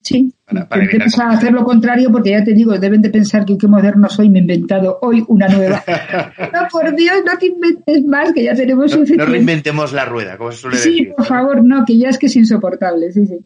Sí, 0.00 0.34
para, 0.44 0.68
para 0.68 0.86
hacer 1.30 1.52
lo 1.52 1.62
contrario 1.62 2.10
porque 2.10 2.30
ya 2.30 2.42
te 2.42 2.52
digo, 2.52 2.76
deben 2.80 3.00
de 3.00 3.10
pensar 3.10 3.44
que 3.44 3.56
qué 3.56 3.68
moderno 3.68 4.08
soy, 4.08 4.28
me 4.28 4.40
he 4.40 4.42
inventado 4.42 4.98
hoy 5.00 5.24
una 5.28 5.46
nueva. 5.46 5.84
no, 6.52 6.66
por 6.68 6.96
Dios, 6.96 7.18
no 7.24 7.38
te 7.38 7.46
inventes 7.46 8.04
más, 8.06 8.32
que 8.32 8.42
ya 8.42 8.56
tenemos 8.56 8.98
no, 8.98 9.04
No 9.04 9.24
reinventemos 9.24 9.92
la 9.92 10.04
rueda, 10.04 10.36
como 10.36 10.50
se 10.50 10.58
suele 10.58 10.78
decir. 10.78 10.92
Sí, 10.92 11.04
por 11.16 11.26
favor, 11.26 11.62
no, 11.62 11.84
que 11.84 11.96
ya 11.96 12.08
es 12.08 12.18
que 12.18 12.26
es 12.26 12.34
insoportable, 12.34 13.12
sí, 13.12 13.24
sí. 13.24 13.38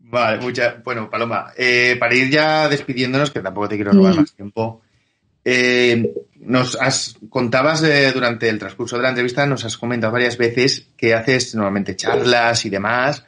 Vale, 0.00 0.40
mucha, 0.40 0.82
bueno, 0.84 1.08
Paloma, 1.08 1.52
eh, 1.56 1.94
para 2.00 2.16
ir 2.16 2.30
ya 2.30 2.68
despidiéndonos, 2.68 3.30
que 3.30 3.42
tampoco 3.42 3.68
te 3.68 3.76
quiero 3.76 3.92
robar 3.92 4.16
más 4.16 4.34
tiempo, 4.34 4.82
eh, 5.48 6.12
nos 6.40 6.76
has, 6.80 7.16
contabas 7.30 7.80
eh, 7.84 8.10
durante 8.12 8.48
el 8.48 8.58
transcurso 8.58 8.96
de 8.96 9.02
la 9.02 9.10
entrevista, 9.10 9.46
nos 9.46 9.64
has 9.64 9.76
comentado 9.76 10.12
varias 10.12 10.36
veces 10.36 10.88
que 10.96 11.14
haces 11.14 11.54
normalmente 11.54 11.94
charlas 11.94 12.66
y 12.66 12.70
demás. 12.70 13.24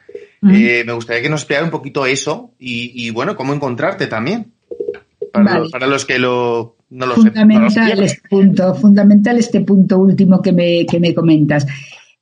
Eh, 0.51 0.83
me 0.85 0.91
gustaría 0.91 1.21
que 1.21 1.29
nos 1.29 1.41
explicara 1.41 1.63
un 1.63 1.71
poquito 1.71 2.05
eso 2.05 2.51
y, 2.59 3.09
bueno, 3.11 3.37
cómo 3.37 3.53
encontrarte 3.53 4.07
también. 4.07 4.51
Para, 5.31 5.59
los, 5.59 5.71
para 5.71 5.87
los 5.87 6.05
que 6.05 6.19
lo, 6.19 6.75
no 6.89 7.05
lo 7.05 7.15
fundamental 7.15 7.71
sepan. 7.71 8.03
este 8.03 8.27
punto, 8.27 8.75
fundamental 8.75 9.37
este 9.37 9.61
punto 9.61 9.99
último 9.99 10.41
que 10.41 10.51
me, 10.51 10.85
que 10.85 10.99
me 10.99 11.13
comentas. 11.13 11.67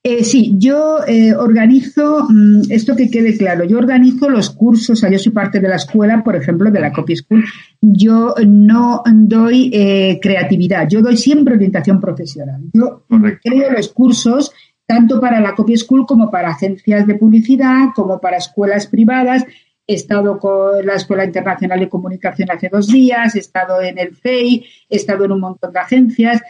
Eh, 0.04 0.24
sí, 0.24 0.54
yo 0.58 1.00
eh, 1.06 1.34
organizo, 1.34 2.28
mmm, 2.30 2.62
esto 2.70 2.96
que 2.96 3.10
quede 3.10 3.36
claro, 3.38 3.66
yo 3.66 3.78
organizo 3.78 4.30
los 4.30 4.52
cursos, 4.52 4.92
o 4.92 4.96
sea, 4.96 5.10
yo 5.10 5.20
soy 5.20 5.34
parte 5.34 5.60
de 5.60 5.68
la 5.68 5.76
escuela, 5.76 6.24
por 6.24 6.36
ejemplo, 6.36 6.72
de 6.72 6.80
la 6.80 6.94
Copy 6.94 7.16
School. 7.16 7.44
Yo 7.82 8.34
no 8.46 9.04
doy 9.06 9.70
eh, 9.74 10.20
creatividad, 10.22 10.88
yo 10.88 11.02
doy 11.02 11.18
siempre 11.18 11.56
orientación 11.56 12.00
profesional. 12.00 12.62
Yo 12.74 13.04
Correcto. 13.10 13.50
creo 13.50 13.72
los 13.72 13.90
cursos 13.90 14.52
tanto 14.88 15.20
para 15.20 15.42
la 15.42 15.54
Copy 15.54 15.76
School 15.76 16.06
como 16.06 16.32
para 16.32 16.52
agencias 16.52 17.06
de 17.06 17.16
publicidad, 17.16 17.90
como 17.94 18.20
para 18.20 18.38
escuelas 18.38 18.88
privadas. 18.88 19.44
He 19.86 19.96
estado 19.96 20.40
con 20.40 20.86
la 20.86 20.96
Escuela 20.96 21.26
Internacional 21.26 21.80
de 21.80 21.90
Comunicación 21.90 22.50
hace 22.50 22.70
dos 22.70 22.88
días, 22.88 23.36
he 23.36 23.40
estado 23.40 23.82
en 23.82 23.98
el 23.98 24.16
FEI, 24.16 24.66
he 24.90 24.96
estado 24.96 25.26
en 25.26 25.34
un 25.34 25.42
montón 25.42 25.74
de 25.74 25.80
agencias. 25.80 26.42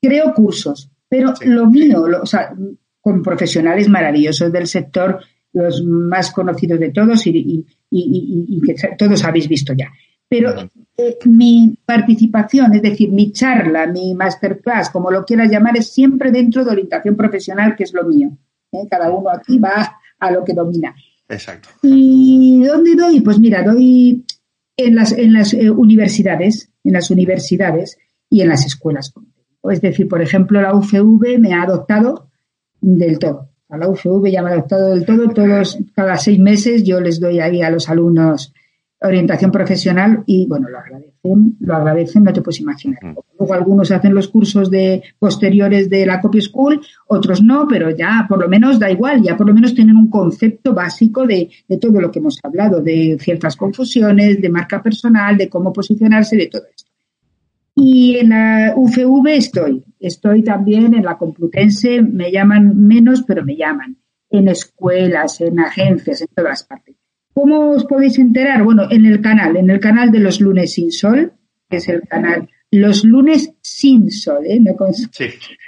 Creo 0.00 0.32
cursos, 0.32 0.90
pero 1.08 1.34
sí. 1.36 1.46
lo 1.46 1.66
mío, 1.66 2.06
lo, 2.06 2.22
o 2.22 2.26
sea, 2.26 2.54
con 3.00 3.22
profesionales 3.22 3.88
maravillosos 3.88 4.52
del 4.52 4.66
sector, 4.66 5.20
los 5.52 5.82
más 5.84 6.30
conocidos 6.30 6.78
de 6.78 6.90
todos 6.90 7.26
y, 7.26 7.30
y, 7.30 7.66
y, 7.90 8.46
y 8.48 8.60
que 8.60 8.74
todos 8.96 9.24
habéis 9.24 9.48
visto 9.48 9.72
ya. 9.72 9.90
Pero 10.28 10.68
eh, 10.96 11.16
mi 11.24 11.78
participación, 11.86 12.74
es 12.74 12.82
decir, 12.82 13.10
mi 13.10 13.32
charla, 13.32 13.86
mi 13.86 14.14
masterclass, 14.14 14.90
como 14.90 15.10
lo 15.10 15.24
quieras 15.24 15.50
llamar, 15.50 15.76
es 15.78 15.90
siempre 15.90 16.30
dentro 16.30 16.64
de 16.64 16.70
orientación 16.72 17.16
profesional, 17.16 17.74
que 17.74 17.84
es 17.84 17.94
lo 17.94 18.04
mío. 18.04 18.36
¿eh? 18.72 18.86
Cada 18.90 19.10
uno 19.10 19.30
aquí 19.30 19.58
va 19.58 20.00
a 20.18 20.30
lo 20.30 20.44
que 20.44 20.52
domina. 20.52 20.94
Exacto. 21.28 21.70
¿Y 21.82 22.62
dónde 22.64 22.94
doy? 22.94 23.20
Pues 23.20 23.38
mira, 23.38 23.62
doy 23.62 24.24
en 24.76 24.94
las, 24.94 25.12
en 25.12 25.32
las 25.32 25.54
eh, 25.54 25.70
universidades, 25.70 26.70
en 26.84 26.92
las 26.92 27.10
universidades 27.10 27.96
y 28.28 28.42
en 28.42 28.48
las 28.48 28.66
escuelas. 28.66 29.12
Es 29.64 29.80
decir, 29.80 30.08
por 30.08 30.22
ejemplo, 30.22 30.60
la 30.60 30.74
UFV 30.74 31.38
me 31.38 31.52
ha 31.52 31.62
adoptado 31.62 32.28
del 32.80 33.18
todo. 33.18 33.48
A 33.68 33.76
la 33.76 33.88
UFV 33.88 34.30
ya 34.30 34.42
me 34.42 34.50
ha 34.50 34.52
adoptado 34.54 34.90
del 34.90 35.04
todo. 35.04 35.28
Todos, 35.30 35.78
cada 35.94 36.16
seis 36.16 36.38
meses, 36.38 36.84
yo 36.84 37.00
les 37.00 37.20
doy 37.20 37.40
ahí 37.40 37.62
a 37.62 37.70
los 37.70 37.88
alumnos 37.88 38.52
orientación 39.00 39.52
profesional 39.52 40.24
y 40.26 40.46
bueno, 40.46 40.68
lo 40.68 40.78
agradecen, 40.78 41.56
lo 41.60 41.74
agradecen, 41.74 42.24
no 42.24 42.32
te 42.32 42.42
puedes 42.42 42.60
imaginar. 42.60 42.98
Luego 43.38 43.54
algunos 43.54 43.90
hacen 43.92 44.14
los 44.14 44.28
cursos 44.28 44.70
de 44.70 45.02
posteriores 45.18 45.88
de 45.88 46.04
la 46.04 46.20
Copy 46.20 46.40
School, 46.40 46.80
otros 47.06 47.42
no, 47.42 47.66
pero 47.68 47.90
ya 47.90 48.26
por 48.28 48.40
lo 48.40 48.48
menos 48.48 48.78
da 48.78 48.90
igual, 48.90 49.22
ya 49.22 49.36
por 49.36 49.46
lo 49.46 49.54
menos 49.54 49.74
tienen 49.74 49.96
un 49.96 50.10
concepto 50.10 50.74
básico 50.74 51.26
de, 51.26 51.48
de 51.68 51.78
todo 51.78 52.00
lo 52.00 52.10
que 52.10 52.18
hemos 52.18 52.38
hablado, 52.42 52.80
de 52.80 53.16
ciertas 53.20 53.56
confusiones, 53.56 54.40
de 54.40 54.48
marca 54.48 54.82
personal, 54.82 55.36
de 55.36 55.48
cómo 55.48 55.72
posicionarse, 55.72 56.36
de 56.36 56.46
todo 56.48 56.62
esto. 56.74 56.87
Y 57.80 58.16
en 58.16 58.30
la 58.30 58.74
UFV 58.76 59.28
estoy, 59.28 59.84
estoy 60.00 60.42
también 60.42 60.94
en 60.94 61.04
la 61.04 61.16
Complutense, 61.16 62.02
me 62.02 62.32
llaman 62.32 62.76
menos, 62.76 63.22
pero 63.22 63.44
me 63.44 63.56
llaman, 63.56 63.98
en 64.30 64.48
escuelas, 64.48 65.40
en 65.40 65.60
agencias, 65.60 66.22
en 66.22 66.28
todas 66.34 66.64
partes. 66.64 66.96
¿Cómo 67.32 67.70
os 67.70 67.84
podéis 67.84 68.18
enterar? 68.18 68.64
Bueno, 68.64 68.88
en 68.90 69.06
el 69.06 69.20
canal, 69.20 69.56
en 69.56 69.70
el 69.70 69.78
canal 69.78 70.10
de 70.10 70.18
los 70.18 70.40
lunes 70.40 70.72
sin 70.72 70.90
sol, 70.90 71.32
que 71.70 71.76
es 71.76 71.88
el 71.88 72.02
canal 72.02 72.48
Los 72.72 73.04
lunes 73.04 73.54
sin 73.62 74.10
sol, 74.10 74.44
¿eh? 74.44 74.58
No 74.60 74.74
con... 74.74 74.92
Sí, 74.92 75.08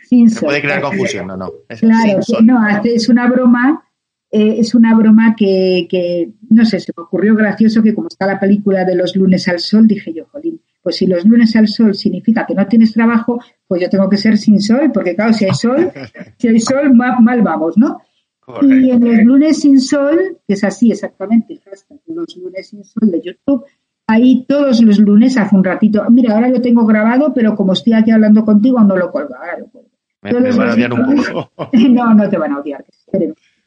sin 0.08 0.28
Se 0.28 0.40
sol. 0.40 0.48
puede 0.48 0.62
crear 0.62 0.82
confusión, 0.82 1.28
no, 1.28 1.36
no. 1.36 1.52
Es 1.68 1.78
claro, 1.78 2.18
no, 2.42 2.58
es 2.82 3.08
una 3.08 3.28
broma, 3.30 3.84
eh, 4.32 4.56
es 4.58 4.74
una 4.74 4.96
broma 4.96 5.36
que, 5.38 5.86
que, 5.88 6.32
no 6.50 6.64
sé, 6.64 6.80
se 6.80 6.92
me 6.96 7.04
ocurrió 7.04 7.36
gracioso 7.36 7.84
que 7.84 7.94
como 7.94 8.08
está 8.08 8.26
la 8.26 8.40
película 8.40 8.84
de 8.84 8.96
los 8.96 9.14
lunes 9.14 9.46
al 9.46 9.60
sol, 9.60 9.86
dije 9.86 10.12
yo, 10.12 10.26
jolín, 10.26 10.60
pues 10.82 10.96
si 10.96 11.06
los 11.06 11.24
lunes 11.24 11.54
al 11.56 11.68
sol 11.68 11.94
significa 11.94 12.46
que 12.46 12.54
no 12.54 12.66
tienes 12.66 12.92
trabajo, 12.92 13.40
pues 13.66 13.82
yo 13.82 13.90
tengo 13.90 14.08
que 14.08 14.16
ser 14.16 14.36
sin 14.38 14.60
sol, 14.60 14.90
porque 14.92 15.14
claro, 15.14 15.32
si 15.32 15.44
hay 15.44 15.54
sol, 15.54 15.90
si 16.38 16.48
hay 16.48 16.60
sol, 16.60 16.94
mal, 16.94 17.20
mal 17.20 17.42
vamos, 17.42 17.76
¿no? 17.76 18.00
Correcto. 18.40 18.74
Y 18.74 18.90
en 18.90 19.04
los 19.04 19.24
lunes 19.24 19.60
sin 19.60 19.80
sol, 19.80 20.38
que 20.46 20.54
es 20.54 20.64
así 20.64 20.90
exactamente, 20.90 21.60
los 22.06 22.36
lunes 22.36 22.68
sin 22.68 22.84
sol 22.84 23.10
de 23.10 23.20
YouTube, 23.20 23.64
ahí 24.06 24.44
todos 24.48 24.82
los 24.82 24.98
lunes 24.98 25.36
hace 25.36 25.54
un 25.54 25.62
ratito. 25.62 26.04
Mira, 26.10 26.34
ahora 26.34 26.48
lo 26.48 26.60
tengo 26.60 26.84
grabado, 26.84 27.32
pero 27.32 27.54
como 27.54 27.74
estoy 27.74 27.92
aquí 27.92 28.10
hablando 28.10 28.44
contigo, 28.44 28.80
no 28.80 28.96
lo 28.96 29.10
cuelgo. 29.10 29.36
Ahora 29.36 29.58
lo 29.58 29.66
cuelgo. 29.66 29.90
Me, 30.22 30.32
me 30.32 30.52
van 30.52 30.68
a 30.68 30.72
odiar 30.74 30.92
un 30.92 31.16
poco. 31.16 31.50
no, 31.72 32.14
no 32.14 32.28
te 32.28 32.36
van 32.36 32.52
a 32.52 32.58
odiar. 32.58 32.84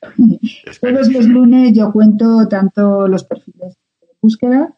Todos 0.81 1.07
los 1.09 1.25
lunes 1.27 1.73
yo 1.73 1.91
cuento 1.91 2.47
tanto 2.47 3.07
los 3.07 3.23
perfiles 3.23 3.77
de 4.01 4.07
búsqueda, 4.21 4.75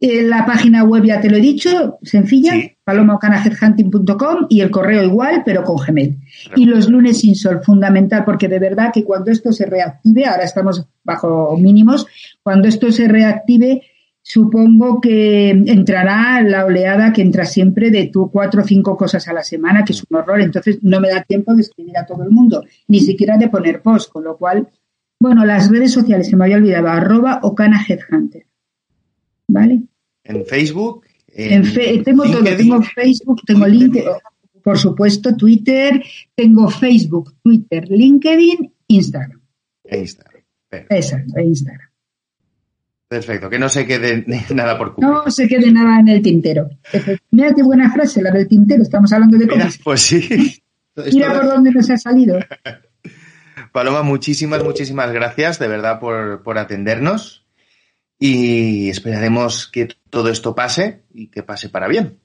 Eh, 0.00 0.22
la 0.22 0.44
página 0.44 0.82
web 0.82 1.04
ya 1.04 1.20
te 1.20 1.30
lo 1.30 1.36
he 1.36 1.40
dicho, 1.40 1.98
sencilla, 2.02 2.52
Sí. 2.52 2.72
palomocanaheadhunting.com 2.82 4.46
y 4.48 4.60
el 4.60 4.70
correo 4.70 5.04
igual, 5.04 5.42
pero 5.44 5.62
con 5.62 5.76
Gmail. 5.76 6.16
Claro. 6.46 6.60
Y 6.60 6.66
los 6.66 6.88
lunes 6.90 7.20
sin 7.20 7.36
sol, 7.36 7.60
fundamental, 7.62 8.24
porque 8.24 8.48
de 8.48 8.58
verdad 8.58 8.90
que 8.92 9.04
cuando 9.04 9.30
esto 9.30 9.52
se 9.52 9.64
reactive, 9.66 10.26
ahora 10.26 10.42
estamos 10.42 10.84
bajo 11.04 11.56
mínimos, 11.56 12.06
cuando 12.42 12.66
esto 12.66 12.90
se 12.90 13.06
reactive, 13.06 13.82
supongo 14.26 15.02
que 15.02 15.50
entrará 15.50 16.40
la 16.42 16.64
oleada 16.64 17.12
que 17.12 17.20
entra 17.20 17.44
siempre 17.44 17.90
de 17.90 18.06
tú 18.06 18.30
cuatro 18.30 18.62
o 18.62 18.64
cinco 18.64 18.96
cosas 18.96 19.28
a 19.28 19.34
la 19.34 19.42
semana, 19.42 19.84
que 19.84 19.92
es 19.92 20.02
un 20.08 20.16
horror. 20.16 20.40
Entonces 20.40 20.78
no 20.82 20.98
me 20.98 21.10
da 21.10 21.22
tiempo 21.24 21.54
de 21.54 21.60
escribir 21.60 21.98
a 21.98 22.06
todo 22.06 22.22
el 22.24 22.30
mundo, 22.30 22.64
ni 22.88 23.00
siquiera 23.00 23.36
de 23.36 23.48
poner 23.50 23.82
post, 23.82 24.10
con 24.10 24.24
lo 24.24 24.38
cual, 24.38 24.66
bueno, 25.20 25.44
las 25.44 25.70
redes 25.70 25.92
sociales, 25.92 26.26
se 26.28 26.36
me 26.36 26.44
había 26.44 26.56
olvidado, 26.56 26.88
arroba 26.88 27.40
Ocana 27.42 27.84
Headhunter. 27.86 28.46
¿Vale? 29.46 29.82
En 30.24 30.46
Facebook. 30.46 31.04
En 31.28 31.64
fe- 31.64 32.00
tengo 32.02 32.24
todo, 32.24 32.42
tengo 32.56 32.80
Facebook, 32.82 33.42
tengo 33.44 33.66
LinkedIn, 33.66 34.08
por 34.62 34.78
supuesto, 34.78 35.36
Twitter, 35.36 36.02
tengo 36.34 36.70
Facebook, 36.70 37.34
Twitter, 37.42 37.90
LinkedIn, 37.90 38.72
Instagram. 38.88 39.40
e 39.84 39.98
Instagram. 39.98 40.42
Perfecto. 40.70 40.94
Exacto, 40.94 41.38
e 41.38 41.44
Instagram. 41.44 41.88
Perfecto, 43.14 43.48
que 43.48 43.60
no 43.60 43.68
se 43.68 43.86
quede 43.86 44.24
nada 44.54 44.76
por 44.76 44.92
cubrir. 44.92 45.08
No 45.08 45.30
se 45.30 45.46
quede 45.46 45.70
nada 45.70 46.00
en 46.00 46.08
el 46.08 46.20
tintero. 46.20 46.68
Mira 47.30 47.54
qué 47.54 47.62
buena 47.62 47.92
frase, 47.92 48.20
la 48.20 48.32
del 48.32 48.48
tintero, 48.48 48.82
estamos 48.82 49.12
hablando 49.12 49.38
de 49.38 49.46
cómics. 49.46 49.78
pues 49.84 50.02
sí. 50.02 50.60
Mira 51.12 51.32
por 51.32 51.46
dónde 51.46 51.70
nos 51.70 51.88
ha 51.90 51.96
salido. 51.96 52.40
Paloma, 53.72 54.02
muchísimas, 54.02 54.64
muchísimas 54.64 55.12
gracias 55.12 55.60
de 55.60 55.68
verdad 55.68 56.00
por, 56.00 56.42
por 56.42 56.58
atendernos 56.58 57.46
y 58.18 58.90
esperaremos 58.90 59.68
que 59.68 59.90
todo 60.10 60.28
esto 60.28 60.56
pase 60.56 61.04
y 61.12 61.28
que 61.28 61.44
pase 61.44 61.68
para 61.68 61.86
bien. 61.86 62.18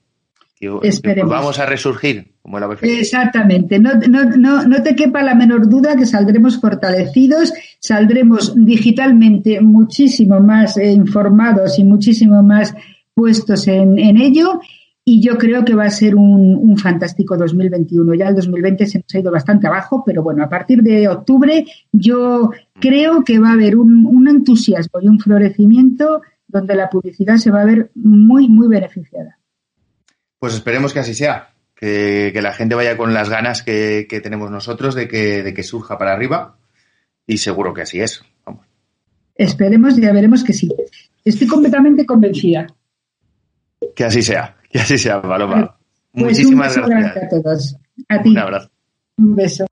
Que, 0.59 0.67
que 0.81 0.87
Esperemos. 0.89 1.31
vamos 1.31 1.59
a 1.59 1.65
resurgir 1.65 2.33
como 2.41 2.59
fénix. 2.75 2.99
Exactamente, 2.99 3.79
no, 3.79 3.91
no, 4.09 4.25
no, 4.25 4.63
no 4.63 4.83
te 4.83 4.95
quepa 4.95 5.23
la 5.23 5.33
menor 5.33 5.69
duda 5.69 5.95
que 5.95 6.05
saldremos 6.05 6.59
fortalecidos, 6.59 7.53
saldremos 7.79 8.53
digitalmente 8.55 9.61
muchísimo 9.61 10.39
más 10.41 10.77
eh, 10.77 10.91
informados 10.91 11.79
y 11.79 11.85
muchísimo 11.85 12.43
más 12.43 12.73
puestos 13.13 13.67
en, 13.67 13.97
en 13.99 14.17
ello 14.17 14.59
y 15.05 15.21
yo 15.21 15.39
creo 15.39 15.65
que 15.65 15.73
va 15.73 15.85
a 15.85 15.89
ser 15.89 16.15
un, 16.15 16.55
un 16.55 16.77
fantástico 16.77 17.35
2021. 17.35 18.13
Ya 18.13 18.27
el 18.27 18.35
2020 18.35 18.85
se 18.85 18.99
nos 18.99 19.15
ha 19.15 19.19
ido 19.19 19.31
bastante 19.31 19.65
abajo, 19.65 20.03
pero 20.05 20.21
bueno, 20.21 20.43
a 20.43 20.49
partir 20.49 20.83
de 20.83 21.07
octubre 21.07 21.65
yo 21.91 22.51
creo 22.79 23.23
que 23.23 23.39
va 23.39 23.49
a 23.49 23.53
haber 23.53 23.75
un, 23.75 24.05
un 24.05 24.27
entusiasmo 24.27 25.01
y 25.01 25.07
un 25.07 25.19
florecimiento 25.19 26.21
donde 26.47 26.75
la 26.75 26.91
publicidad 26.91 27.37
se 27.37 27.49
va 27.49 27.61
a 27.61 27.65
ver 27.65 27.89
muy, 27.95 28.49
muy 28.49 28.67
beneficiada. 28.67 29.38
Pues 30.39 30.53
esperemos 30.53 30.93
que 30.93 30.99
así 30.99 31.13
sea, 31.13 31.53
que, 31.75 32.31
que 32.33 32.41
la 32.41 32.53
gente 32.53 32.75
vaya 32.75 32.97
con 32.97 33.13
las 33.13 33.29
ganas 33.29 33.61
que, 33.61 34.07
que 34.09 34.21
tenemos 34.21 34.49
nosotros 34.49 34.95
de 34.95 35.07
que, 35.07 35.43
de 35.43 35.53
que 35.53 35.63
surja 35.63 35.97
para 35.97 36.13
arriba 36.13 36.57
y 37.27 37.37
seguro 37.37 37.73
que 37.73 37.81
así 37.83 37.99
es. 38.01 38.23
Vamos. 38.45 38.65
Esperemos 39.35 39.97
y 39.97 40.01
ya 40.01 40.11
veremos 40.11 40.43
que 40.43 40.53
sí. 40.53 40.69
Estoy 41.23 41.47
completamente 41.47 42.05
convencida. 42.05 42.67
Que 43.95 44.03
así 44.05 44.21
sea, 44.21 44.57
que 44.69 44.79
así 44.79 44.97
sea, 44.97 45.21
Paloma. 45.21 45.77
Pues 46.11 46.25
Muchísimas 46.25 46.75
un 46.75 46.83
beso 46.83 46.89
gracias. 46.89 47.23
a 47.23 47.29
todos. 47.29 47.77
A 48.09 48.21
ti. 48.21 48.29
Un 48.29 48.37
abrazo. 48.39 48.71
Un 49.17 49.35
beso. 49.35 49.65